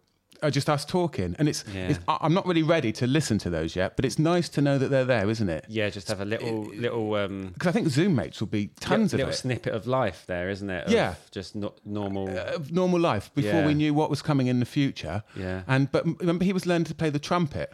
[0.43, 1.89] are just us talking, and it's, Yeah.
[1.89, 1.99] it's.
[2.07, 4.89] I'm not really ready to listen to those yet, but it's nice to know that
[4.89, 5.65] they're there, isn't it?
[5.69, 9.13] yeah, just have a little little um, Because I think Zoom mates will be tons
[9.13, 9.37] little of it.
[9.37, 10.87] snippet of life there, isn't it?
[10.87, 11.15] Of Yeah.
[11.31, 12.27] just no, normal.
[12.37, 15.23] of normal life before we knew what was coming in the future.
[15.35, 15.61] Yeah.
[15.67, 17.73] And but remember, he was learning to play the trumpet.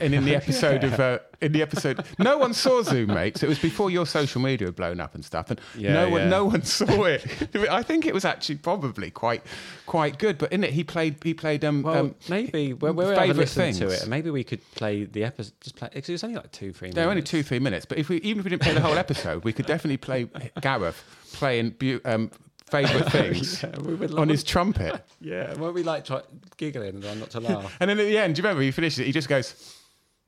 [0.00, 3.42] And in the episode of uh, in the episode, no one saw Zoom mates.
[3.42, 6.20] It was before your social media had blown up and stuff, and Yeah, no one
[6.22, 6.28] yeah.
[6.28, 7.24] no one saw it.
[7.70, 9.42] I think it was actually probably quite
[9.86, 10.38] quite good.
[10.38, 13.76] But in it, he played he played um, well, um maybe when we favourite listened
[13.76, 15.52] to it, and maybe we could play the episode.
[15.60, 16.90] Just play because it was only like two, three.
[16.90, 17.86] They're only two three minutes.
[17.86, 20.28] But if we even if we didn't play the whole episode, we could definitely play
[20.60, 21.02] Gareth
[21.34, 22.30] playing um,
[22.74, 25.04] favorite things Yeah, we on his trumpet.
[25.20, 26.20] Yeah, weren't we like try,
[26.56, 27.74] giggling and not to laugh?
[27.80, 29.06] And then at the end, do you remember he finishes it?
[29.06, 29.74] He just goes,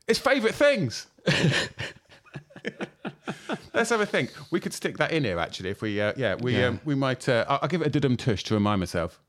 [0.09, 1.06] "It's favourite things."
[3.74, 4.32] Let's have a think.
[4.50, 5.68] We could stick that in here actually.
[5.70, 6.68] If we, uh, yeah, we Yeah.
[6.68, 7.28] Um, we might.
[7.28, 9.20] Uh, I'll, I'll give it a dudum tush to remind myself.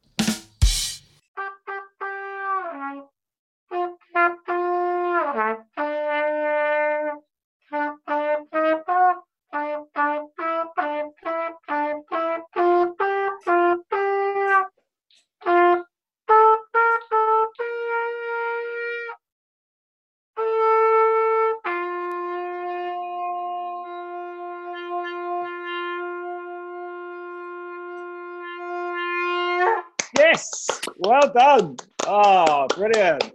[31.34, 31.78] Well done.
[32.06, 33.32] Oh, brilliant.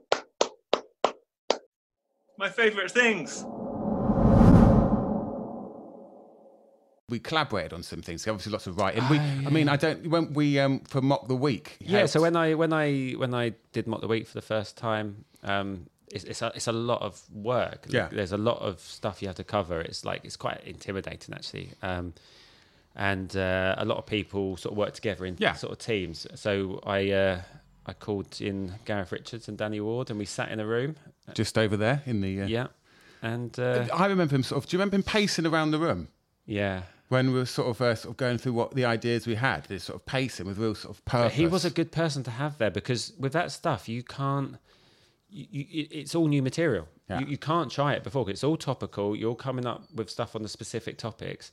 [2.39, 3.45] My favourite things.
[7.09, 8.27] We collaborated on some things.
[8.27, 9.07] Obviously, lots of writing.
[9.11, 10.09] We, I mean, I don't.
[10.09, 11.77] When we um, for mock the week.
[11.81, 14.79] Yeah, so when I when I when I did mock the week for the first
[14.79, 17.85] time, um, it's it's a, it's a lot of work.
[17.89, 18.09] Yeah.
[18.11, 19.81] there's a lot of stuff you have to cover.
[19.83, 22.15] It's like it's quite intimidating actually, um,
[22.97, 25.53] and uh, a lot of people sort of work together in Yeah.
[25.53, 26.27] sort of teams.
[26.35, 27.41] So I uh,
[27.87, 30.97] I called in Gareth Richards and Danny Ward, and we sat in a room.
[31.35, 32.43] just over there in the.
[32.43, 32.67] Uh, Yeah,
[33.23, 34.69] and uh, I remember him sort of.
[34.71, 36.09] Do you remember him pacing around the room?
[36.47, 36.83] yeah.
[37.09, 39.65] When we were sort of uh, sort of going through what the ideas we had,
[39.65, 41.35] this sort of pacing with real sort of But purpose.
[41.37, 44.57] he was a good person to have there because with that stuff you can't.
[45.29, 46.89] You, you, it's all new material.
[47.11, 47.19] Yeah.
[47.21, 48.31] You, you can't try it before.
[48.31, 49.15] It's all topical.
[49.15, 51.53] You're coming up with stuff on the specific topics,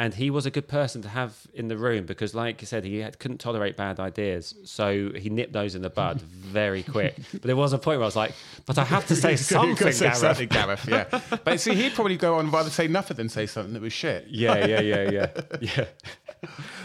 [0.00, 2.84] and he was a good person to have in the room because, like you said,
[2.84, 6.20] he had, couldn't tolerate bad ideas, so he nipped those in the bud
[6.58, 7.14] very quick.
[7.32, 8.32] but there was a point where I was like,
[8.66, 10.88] "But I have to say something, say Gareth." something, Gareth.
[10.88, 11.04] Yeah,
[11.44, 14.26] but see, he'd probably go on rather say nothing than say something that was shit.
[14.28, 15.28] Yeah, yeah, yeah, yeah,
[15.60, 15.84] yeah.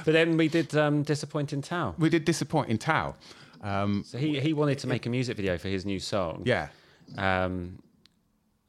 [0.03, 1.95] But then we did um, disappointing towel.
[1.97, 3.15] We did disappointing towel.
[3.61, 6.43] Um, So he he wanted to make a music video for his new song.
[6.45, 6.67] yeah,
[7.17, 7.79] um,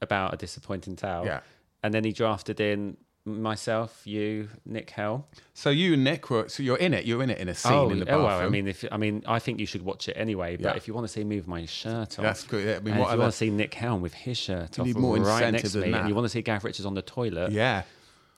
[0.01, 1.26] about a disappointing towel.
[1.26, 1.40] Yeah.
[1.82, 5.24] And then he drafted in myself, you, Nick Helm.
[5.52, 7.04] So you and Nick were so you're in it.
[7.04, 8.22] You're in it in a scene in the oh, bathroom.
[8.24, 10.56] well, I mean, if I mean, I think you should watch it anyway.
[10.56, 10.76] But Yeah.
[10.76, 12.94] if you want to see me with my shirt off, That's good, yeah, I mean,
[12.94, 15.16] if you other- want to see Nick Helm with his shirt You off, need more
[15.18, 16.00] right next to me, that.
[16.00, 17.82] and you want to see Gareth Richards on the toilet, yeah.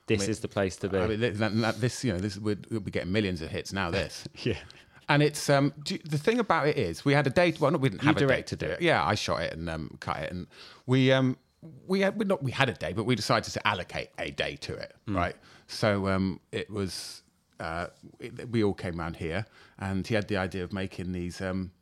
[0.07, 0.99] this I mean- is the place to be.
[0.99, 2.55] I mean, th- that, that- this you know this be
[2.91, 3.91] getting millions of hits now.
[3.91, 4.55] This yeah.
[5.11, 7.61] and it's um do you- the thing about it is we had a date.
[7.61, 8.83] Well, no, we didn't You have a directed date to do it.
[8.83, 10.47] Yeah, I shot it and um, cut it, and
[10.87, 11.37] we um
[11.87, 14.57] we had we not we had a day, but we decided to allocate a day
[14.57, 15.17] to it, Hmm.
[15.17, 15.37] right?
[15.67, 17.23] So um it was
[17.61, 17.87] uh
[18.21, 19.45] it, we all came round here,
[19.79, 21.73] and he had the idea of making these um.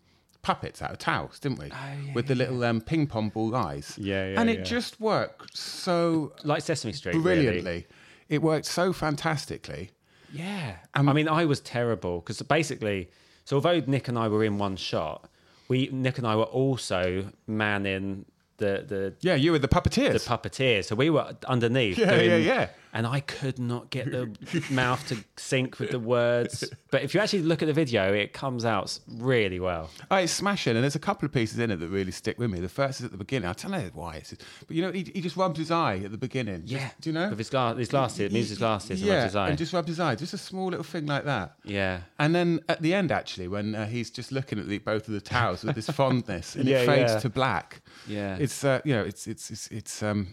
[0.43, 1.73] Puppets out of towels, didn't we?
[2.15, 3.97] With the little um, ping pong ball eyes.
[3.99, 4.65] Oh, Yeah, yeah, And it yeah.
[4.65, 7.23] just worked so Like Sesame Street, really.
[7.43, 7.87] brilliantly.
[8.29, 9.91] It worked so fantastically.
[10.33, 10.77] Yeah.
[10.95, 13.11] I mean, I was terrible because basically,
[13.45, 15.29] so although Nick and I were in one shot,
[15.67, 18.25] we Nick and I were also manning
[18.59, 20.13] the the Yeah, you were the puppeteers.
[20.25, 20.85] the puppeteer.
[20.85, 21.99] So we were underneath.
[21.99, 22.69] Yeah, doing- yeah, yeah.
[22.97, 24.33] And I could not get the
[24.71, 26.65] mouth to sync with the words.
[26.91, 29.91] But if you actually look at the video, it comes out really well.
[30.11, 32.51] Oh, it's smashing, and there's a couple of pieces in it that really stick with
[32.51, 32.59] me.
[32.59, 33.51] The first is at the beginning.
[33.51, 34.33] I don't know why, it's,
[34.67, 36.65] but you know, he, he just rubs his eye at the beginning.
[36.65, 37.29] Just- do you know?
[37.29, 39.49] With his, gla- his glasses, means his glasses and yeah, rubs his eye.
[39.51, 40.15] and just rubs his eye.
[40.15, 41.55] Just a small little thing like that.
[41.65, 42.01] yeah.
[42.19, 45.13] And then at the end, actually, when uh, he's just looking at the, both of
[45.13, 47.19] the towers with this fondness, and Yeah, it fades yeah.
[47.19, 47.83] to black.
[48.07, 48.37] Yeah.
[48.41, 50.29] it's uh, you know, it's it's it's, it's um,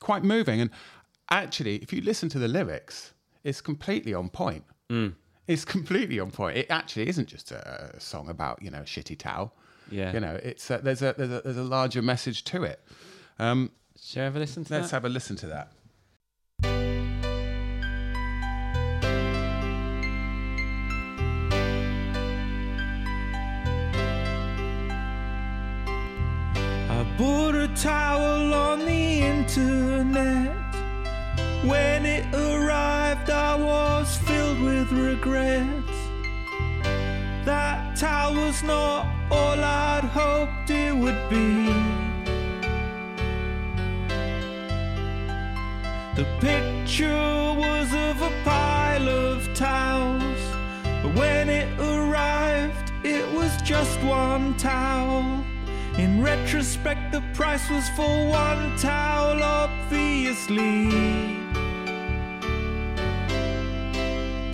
[0.00, 0.60] quite moving.
[0.62, 0.70] And
[1.30, 3.12] actually, if you listen to the lyrics,
[3.44, 4.64] it's completely on point.
[4.90, 5.14] Mm.
[5.46, 6.56] It's completely on point.
[6.56, 9.52] It actually isn't just a, a song about you know shitty towel.
[9.90, 10.12] Yeah.
[10.12, 12.80] you know, it's uh, there's a there's a there's a larger message to it.
[13.38, 13.70] Um,
[14.00, 14.78] Shall I ever listen to that?
[14.78, 14.96] let's that?
[14.96, 15.72] have a listen to that.
[26.88, 30.65] I bought a towel on the internet.
[31.66, 35.98] When it arrived, I was filled with regrets.
[37.44, 41.66] That towel was not all I'd hoped it would be.
[46.14, 50.38] The picture was of a pile of towels,
[51.02, 55.44] but when it arrived, it was just one towel.
[55.98, 61.45] In retrospect, the price was for one towel, obviously.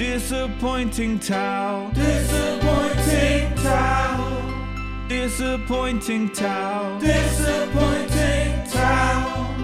[0.03, 1.89] Disappointing towel.
[1.93, 5.09] Disappointing towel.
[5.09, 6.99] Disappointing towel.
[6.99, 9.55] Disappointing towel.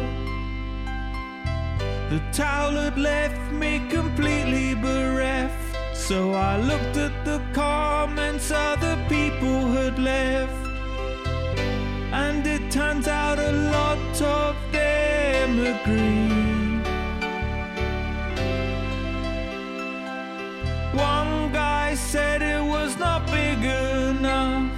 [2.09, 5.77] The towel had left me completely bereft.
[5.93, 10.55] So I looked at the comments other people had left.
[12.13, 16.48] And it turns out a lot of them agree.
[20.99, 24.73] One guy said it was not big enough.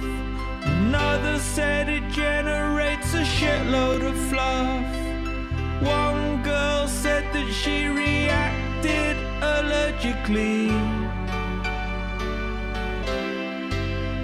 [0.63, 4.85] Another said it generates a shitload of fluff.
[5.81, 10.69] One girl said that she reacted allergically.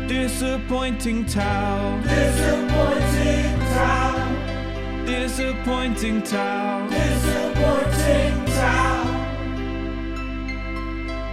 [0.08, 2.00] Disappointing towel.
[2.04, 5.06] Disappointing towel.
[5.08, 6.90] Disappointing towel.
[6.90, 8.97] Disappointing towel.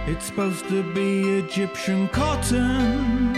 [0.07, 3.35] It's supposed to be Egyptian cotton.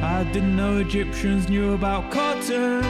[0.00, 2.84] I didn't know Egyptians knew about cotton.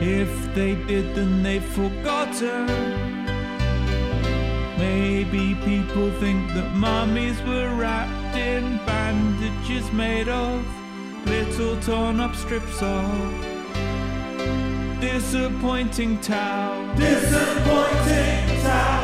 [0.00, 2.66] If they did, then they've forgotten.
[4.78, 10.64] Maybe people think that mummies were wrapped in bandages made of
[11.26, 13.00] little torn up strips of
[15.00, 16.94] disappointing towel.
[16.94, 18.97] Disappointing towel.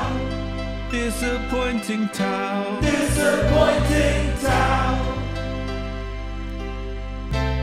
[0.94, 2.80] Disappointing towel.
[2.80, 5.04] Disappointing towel.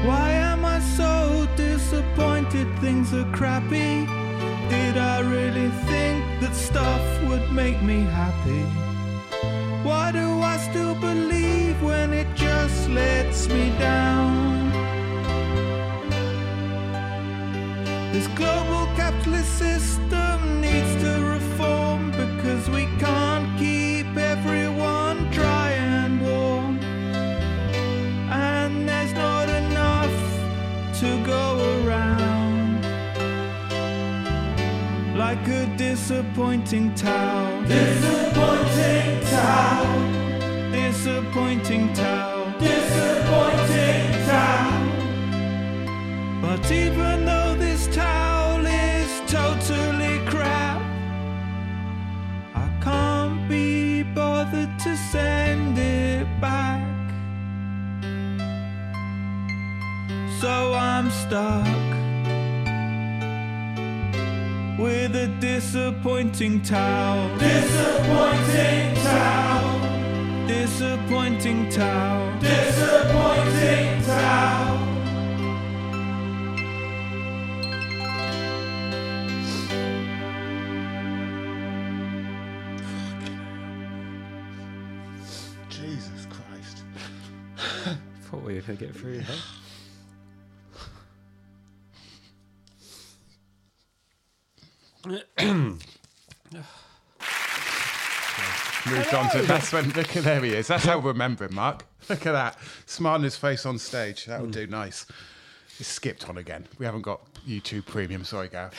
[0.05, 2.67] Why am I so disappointed?
[2.79, 4.05] Things are crappy.
[4.69, 8.63] Did I really think that stuff would make me happy?
[9.87, 14.71] Why do I still believe when it just lets me down?
[18.11, 21.30] This global capitalist system needs to
[35.77, 37.63] disappointing towel.
[37.63, 40.71] Disappointing towel.
[40.71, 42.59] Disappointing towel.
[42.59, 44.91] Disappointing towel.
[46.41, 50.81] But even though this towel is totally crap,
[52.55, 56.81] I can't be bothered to send it back.
[60.41, 62.00] So I'm stuck
[64.81, 67.37] with a disappointing towel.
[67.37, 70.47] Disappointing towel.
[70.47, 72.39] Disappointing towel.
[72.39, 74.87] Disappointing towel.
[85.69, 86.83] Jesus Christ.
[88.21, 89.60] Thought we were going to get through that.
[98.87, 100.67] Moved on to that's when look at there he is.
[100.67, 101.85] That's how we remember him, Mark.
[102.09, 102.57] Look at that.
[102.87, 104.25] Smile on his face on stage.
[104.25, 105.05] That would do nice.
[105.77, 106.67] He skipped on again.
[106.79, 108.75] We haven't got YouTube premium, sorry, Gareth.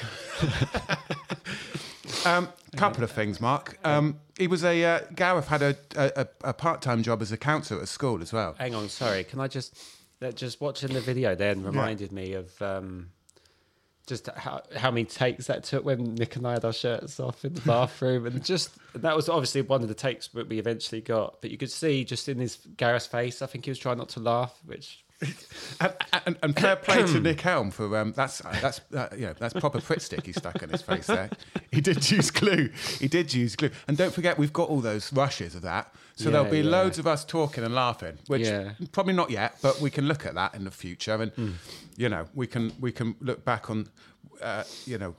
[2.26, 3.78] um, couple of things, Mark.
[3.84, 7.80] Um, he was a uh, Gareth had a, a, a part-time job as a counsellor
[7.80, 8.54] at school as well.
[8.58, 9.24] Hang on, sorry.
[9.24, 9.76] Can I just
[10.20, 13.10] that just watching the video then reminded me of um,
[14.06, 17.44] just how how many takes that took when Nick and I had our shirts off
[17.44, 21.00] in the bathroom, and just that was obviously one of the takes that we eventually
[21.00, 21.40] got.
[21.40, 24.10] But you could see just in his Gareth's face, I think he was trying not
[24.10, 25.01] to laugh, which
[25.80, 25.94] And,
[26.26, 29.54] and, and fair play to Nick Helm for um, that's that's uh, you know that's
[29.54, 31.30] proper Pritt stick he stuck in his face there.
[31.72, 32.70] He did use glue.
[33.00, 33.70] He did use glue.
[33.88, 35.92] And don't forget, we've got all those rushes of that.
[36.14, 36.70] So there'll be yeah.
[36.70, 38.72] loads of us talking and laughing, which Yeah.
[38.92, 41.50] probably not yet, but we can look at that in the future, and Hmm.
[41.96, 43.88] you know we can we can look back on
[44.42, 45.14] uh, you know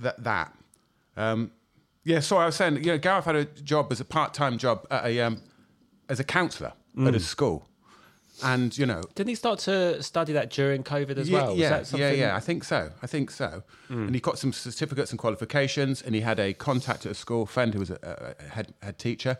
[0.00, 0.54] that that.
[1.16, 1.50] Um,
[2.04, 4.86] yeah, so I was saying, you know, Gareth had a job as a part-time job
[4.90, 5.42] at a um,
[6.08, 6.72] as a counsellor
[7.06, 7.67] at a school,
[8.42, 11.50] and you know didn't he start to study that during COVID as yeah, well?
[11.50, 11.58] Was
[11.98, 12.36] Yeah, yeah, yeah.
[12.36, 12.90] I think so.
[13.02, 13.62] I think so.
[13.88, 14.06] Hmm.
[14.06, 17.46] And he got some certificates and qualifications, and he had a contact at a school,
[17.46, 19.38] friend who was a, a head, head teacher,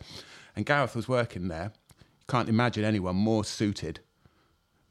[0.57, 1.73] and Gareth was working there.
[1.99, 4.01] You can't imagine anyone more suited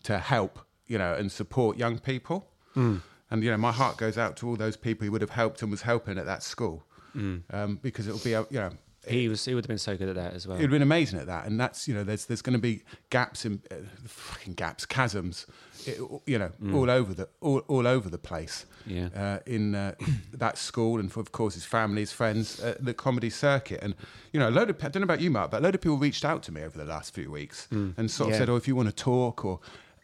[0.03, 2.47] to help, you know, and support young people.
[2.74, 2.97] Hmm.
[3.30, 5.62] And you know, my heart goes out to all those people he would have helped
[5.62, 7.38] and was helping at that school, hmm.
[7.51, 8.72] um, because it'll be, a, you know,
[9.10, 9.43] He was.
[9.45, 10.58] He would have been so good at that as well.
[10.58, 13.45] He'd been amazing at that, and that's you know there's there's going to be gaps
[13.45, 15.45] in uh, fucking gaps, chasms,
[15.86, 18.66] it, you know, all over the all, all over the place.
[18.86, 19.10] Yeah.
[19.16, 19.95] Uh, in uh,
[20.34, 23.95] that school, and for, of course his family, his friends, uh, the comedy circuit, and
[24.32, 25.82] you know, a load of I don't know about you, Mark, but a load of
[25.82, 28.39] people reached out to me over the last few weeks and sort of Yeah.
[28.39, 29.60] said, "Oh, if you want to talk," or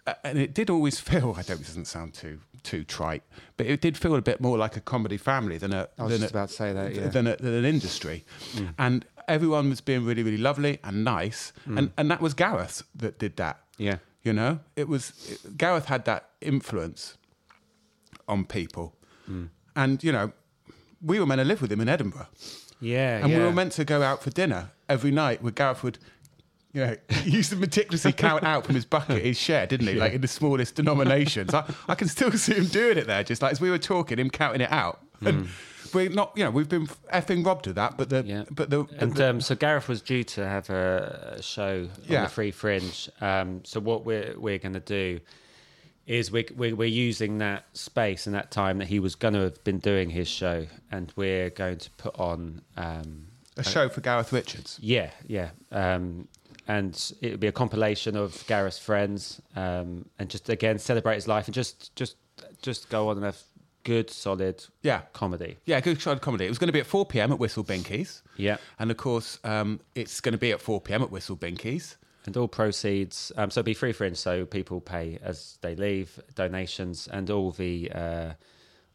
[0.06, 1.36] uh, and it did always feel.
[1.38, 1.62] I don't.
[1.62, 3.24] It doesn't sound too too trite,
[3.57, 5.88] but it did feel a bit more like a comedy family than a.
[5.97, 7.07] I was than a- about to say that, yeah.
[7.07, 8.74] Than, a, than an industry, mm.
[8.78, 11.78] and everyone was being really, really lovely and nice, mm.
[11.78, 13.59] and and that was Gareth that did that.
[13.78, 13.97] Yeah.
[14.24, 17.18] You know, it was it, Gareth had that influence
[18.28, 18.95] on people,
[19.30, 19.49] mm.
[19.76, 20.32] and you know,
[21.01, 22.28] we were meant to live with him in Edinburgh,
[22.80, 23.39] Yeah, and yeah.
[23.39, 25.41] we were meant to go out for dinner every night.
[25.41, 25.99] Where Gareth would,
[26.74, 29.93] you know, he used to meticulously count out from his bucket his share, didn't he?
[29.93, 31.53] Like in the smallest denominations.
[31.53, 34.17] I, I can still see him doing it there, just like as we were talking,
[34.19, 34.99] him counting it out.
[35.21, 35.47] And
[35.93, 38.43] we're not, you know, we've been effing robbed of that, but the, Yeah.
[38.49, 41.84] but the, but And the- um, so Gareth was due to have a, a show
[41.84, 42.24] on Yeah.
[42.24, 43.07] the Free Fringe.
[43.21, 45.19] Um, so what we're we're going to do
[46.07, 49.39] is we're, we're we're using that space and that time that he was going to
[49.41, 52.61] have been doing his show, and we're going to put on.
[52.76, 54.80] Um, a show for Gareth Richards.
[54.82, 55.51] yeah, yeah.
[55.71, 56.28] Um,
[56.68, 61.28] and it would be a compilation of Gareth's friends, um, and just again celebrate his
[61.28, 62.16] life and just just
[62.61, 63.39] just go on and have
[63.84, 65.01] good, solid Yeah.
[65.11, 65.57] comedy.
[65.66, 66.45] Yeah, good solid comedy.
[66.45, 67.34] It was going to be at 4 p.m.
[67.34, 68.22] at Whistle Binkies.
[68.38, 68.55] Yeah.
[68.80, 71.01] And of course, um, it's going to be at 4 p.m.
[71.01, 71.97] at Whistle Binkies.
[72.26, 76.18] And all proceeds, um, so it'll be free fringe, so people pay as they leave,
[76.36, 78.34] donations, and all the uh,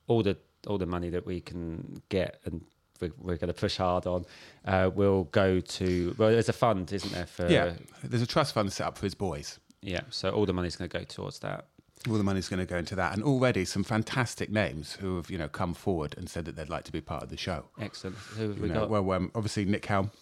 [0.07, 2.65] all the all the money that we can get, and
[3.01, 4.25] we're, we're going to push hard on,
[4.65, 6.15] uh, will go to.
[6.19, 7.27] Well, there's a fund, isn't there?
[7.27, 7.73] For yeah.
[8.03, 9.59] There's a trust fund set up for his boys.
[9.83, 10.01] yeah.
[10.11, 11.67] So all the money's going to go towards that.
[12.09, 13.15] All the money's going to go into that.
[13.15, 16.69] And already some fantastic names who have, you know, come forward and said that they'd
[16.69, 17.65] like to be part of the show.
[17.81, 18.17] Excellent.
[18.17, 18.91] Who have You we know, got?
[18.91, 20.13] well, um, obviously Nick Helm,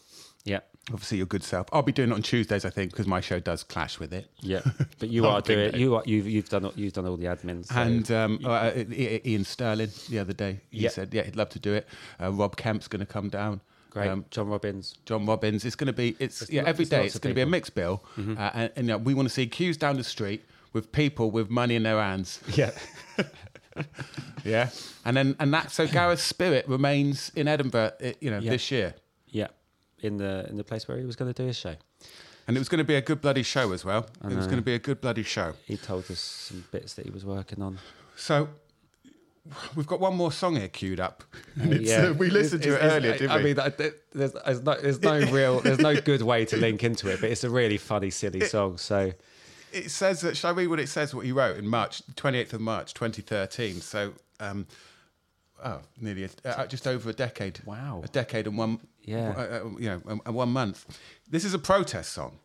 [0.44, 0.60] yeah,
[0.92, 1.66] obviously your good self.
[1.72, 4.30] I'll be doing it on Tuesdays, I think, because my show does clash with it.
[4.40, 4.60] yeah.
[4.98, 5.58] But you are doing.
[5.74, 5.76] it.
[5.76, 6.02] You are.
[6.06, 6.70] You've you've done.
[6.76, 7.66] You've done all the admins.
[7.66, 7.74] So.
[7.76, 10.90] And um, uh, uh, Ian Stirling the other day, he Yeah.
[10.90, 11.86] said, yeah, he'd love to do it.
[12.20, 13.60] Uh, Rob Kemp's going to come down.
[13.90, 14.94] great, Um, John Robins.
[15.06, 15.64] John Robins.
[15.64, 17.06] It's going to be it's There's yeah lo- every there's day.
[17.06, 19.34] It's going to be a mixed bill, uh, and, and you know, we want to
[19.34, 22.40] see queues down the street with people with money in their hands.
[22.54, 22.70] Yeah.
[24.44, 24.70] yeah,
[25.04, 28.50] and then and that so Gareth's spirit remains in Edinburgh, you know, Yeah.
[28.52, 28.94] this year,
[30.00, 31.74] in the in the place where he was going to do his show.
[32.46, 34.06] and it was going to be a good bloody show as well.
[34.22, 35.54] I It was going to be a good bloody show.
[35.64, 37.78] He told us some bits that he was working on.
[38.16, 38.48] So.
[39.76, 41.22] We've got one more song here queued up.
[41.60, 42.06] And Uh, it's, yeah.
[42.08, 43.54] uh, we listened to it earlier, it's- didn't I we?
[43.54, 43.54] mean,
[44.12, 47.30] there's, there's no, there's no real, there's no good way to link into it, but
[47.30, 48.76] it's a really funny, silly song.
[48.76, 49.12] So
[49.72, 50.36] it says that.
[50.36, 51.14] Shall I read what it says?
[51.14, 53.80] What he wrote in March, twenty eighth of March, twenty thirteen.
[53.80, 54.66] So, um,
[55.64, 57.60] oh, nearly a, uh, just over a decade.
[57.64, 58.00] Wow.
[58.04, 58.80] a decade and one.
[59.06, 59.30] Yeah.
[59.36, 60.84] uh, uh, you know, and, and one month.
[61.30, 62.38] This is a protest song.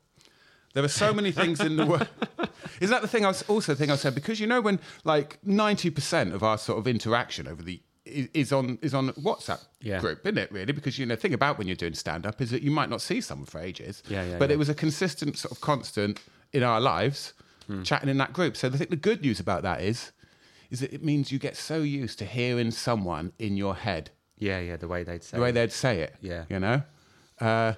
[0.74, 2.08] There are so many things in the world.
[2.80, 3.26] Isn't that the thing?
[3.26, 6.44] I was also the thing I said because you know when like ninety percent of
[6.44, 10.00] our sort of interaction over the is on is on WhatsApp Yeah.
[10.00, 10.52] group, isn't it?
[10.52, 12.72] Really, because you know, the thing about when you're doing stand up is that you
[12.72, 14.02] might not see someone for ages.
[14.08, 14.54] Yeah, yeah, But yeah.
[14.56, 16.20] it was a consistent sort of constant
[16.54, 17.34] in our lives,
[17.68, 17.84] Hmm.
[17.84, 18.58] chatting in that group.
[18.58, 20.12] So I think the good news about that is,
[20.72, 24.10] is that it means you get so used to hearing someone in your head
[24.42, 25.54] yeah, yeah, the way they'd say, the way it.
[25.54, 26.16] they'd say it.
[26.20, 26.44] Yeah.
[26.50, 26.82] you know.
[27.40, 27.74] Uh,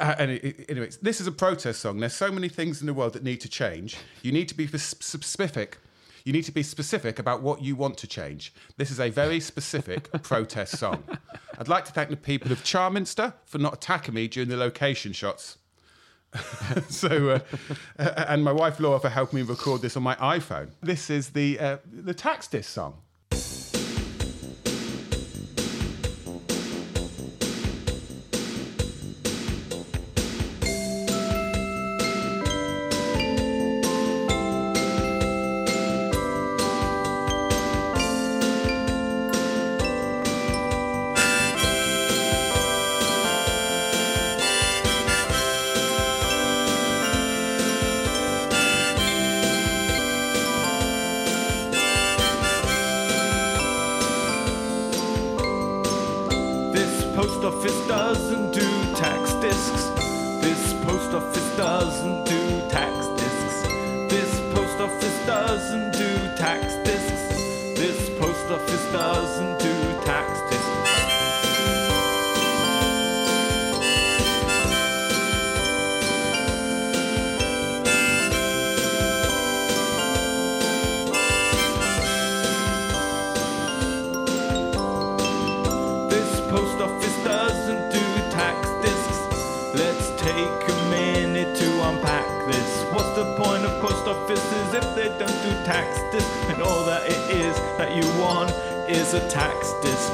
[0.00, 2.00] uh, and it, it- anyways, this is a protest song.
[2.00, 3.96] There's so many things in the world that need to change.
[4.22, 5.78] You need to be specific.
[6.24, 8.52] You need to be specific about what you want to change.
[8.76, 11.04] This is a very specific protest song.
[11.58, 15.12] I'd like to thank the people of Charminster for not attacking me during the location
[15.12, 15.58] shots.
[16.90, 17.38] so, uh,
[17.98, 20.68] uh, and my wife Laura for helping me record this on my iPhone.
[20.82, 22.98] This is the uh, the tax disc song.
[59.58, 59.84] Discs.
[60.40, 63.62] This post office doesn't do tax discs.
[64.12, 67.22] This post office doesn't do tax discs.
[67.80, 69.57] This post office doesn't
[99.08, 100.12] is a tax disc.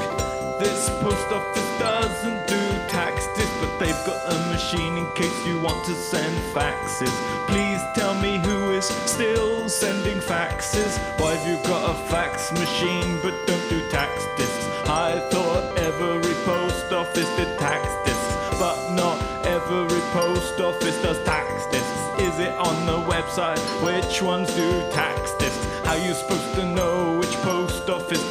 [0.57, 5.59] This post office doesn't do tax discs, but they've got a machine in case you
[5.59, 7.11] want to send faxes.
[7.47, 10.97] Please tell me who is still sending faxes.
[11.19, 14.65] Why have you got a fax machine but don't do tax discs?
[14.87, 21.47] I thought every post office did tax discs, but not every post office does tax
[21.67, 21.99] discs.
[22.27, 23.59] Is it on the website?
[23.83, 25.65] Which ones do tax discs?
[25.83, 26.84] How you supposed to know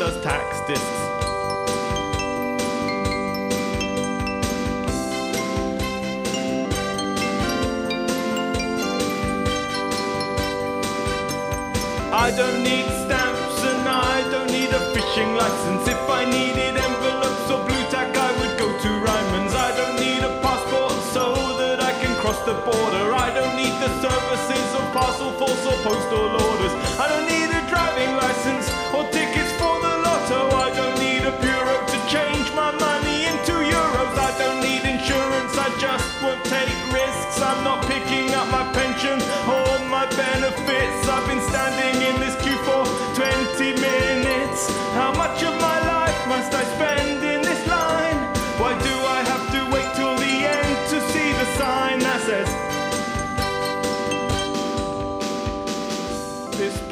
[0.04, 0.84] does tax discs?
[12.12, 15.88] I don't need stamps and I don't need a fishing license.
[15.88, 19.54] If I needed envelopes or Blu Tack, I would go to Ryman's.
[19.54, 23.06] I don't need a passport so that I can cross the border.
[23.14, 26.23] I don't need the services of Parcelforce or postal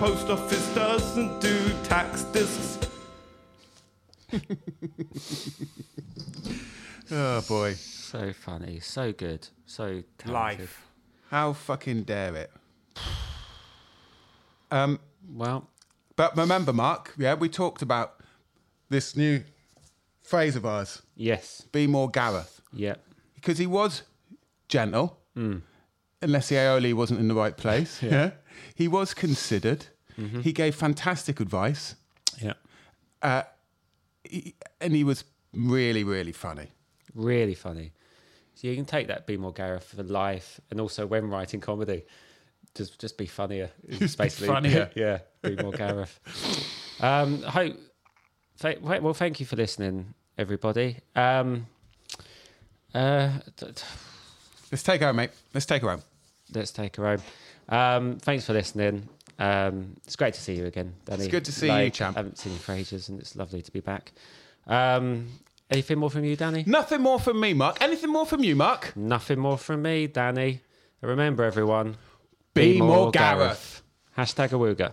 [0.03, 2.79] post office doesn't do tax discs.
[7.15, 10.61] Oh boy, so funny, so good, so talented.
[10.61, 10.87] life.
[11.31, 12.51] How fucking dare it?
[14.73, 14.99] Um,
[15.29, 15.69] Well,
[16.17, 18.15] but remember, Mark, yeah, we talked about
[18.89, 19.45] this new
[20.25, 22.95] phrase of ours: yes, "Be more Gareth," yeah,
[23.37, 24.03] because he was
[24.69, 25.59] gentle, Hmm.
[26.23, 28.03] unless the aioli wasn't in the right place.
[28.11, 28.31] yeah.
[28.75, 29.87] He was considered.
[30.19, 30.41] Mm-hmm.
[30.41, 31.95] He gave fantastic advice,
[32.41, 33.45] yeah.
[34.25, 35.25] he, and he was
[35.55, 36.69] really, really funny.
[37.15, 37.93] Really funny.
[38.55, 42.05] So you can take that be more Gareth for life, and also when writing comedy,
[42.75, 43.71] just just be funnier.
[43.99, 44.91] Just be basically funnier.
[44.95, 46.19] yeah, be more Gareth.
[47.01, 47.77] Um, hope.
[48.61, 50.99] Th- well, thank you for listening, everybody.
[51.17, 51.67] Um,
[52.95, 53.85] uh, t- t-
[54.71, 55.31] Let's take her home, mate.
[55.53, 56.03] Let's take her home.
[56.55, 57.23] Let's take her home.
[57.69, 59.09] Um, thanks for listening.
[59.39, 61.25] Um, it's great to see you again, Danny.
[61.25, 62.17] It's good to see you, champ.
[62.17, 64.13] I haven't seen you for ages, and it's lovely to be back.
[64.67, 65.29] Um,
[65.71, 66.65] anything more from you, Danny?
[66.67, 67.79] Nothing more from me, Mark.
[67.81, 68.93] Anything more from you, Mark?
[68.97, 70.61] Nothing more from me, Danny.
[71.01, 71.97] Remember, everyone,
[72.55, 73.83] Be more Gareth.
[74.17, 74.93] Hashtag Awooga.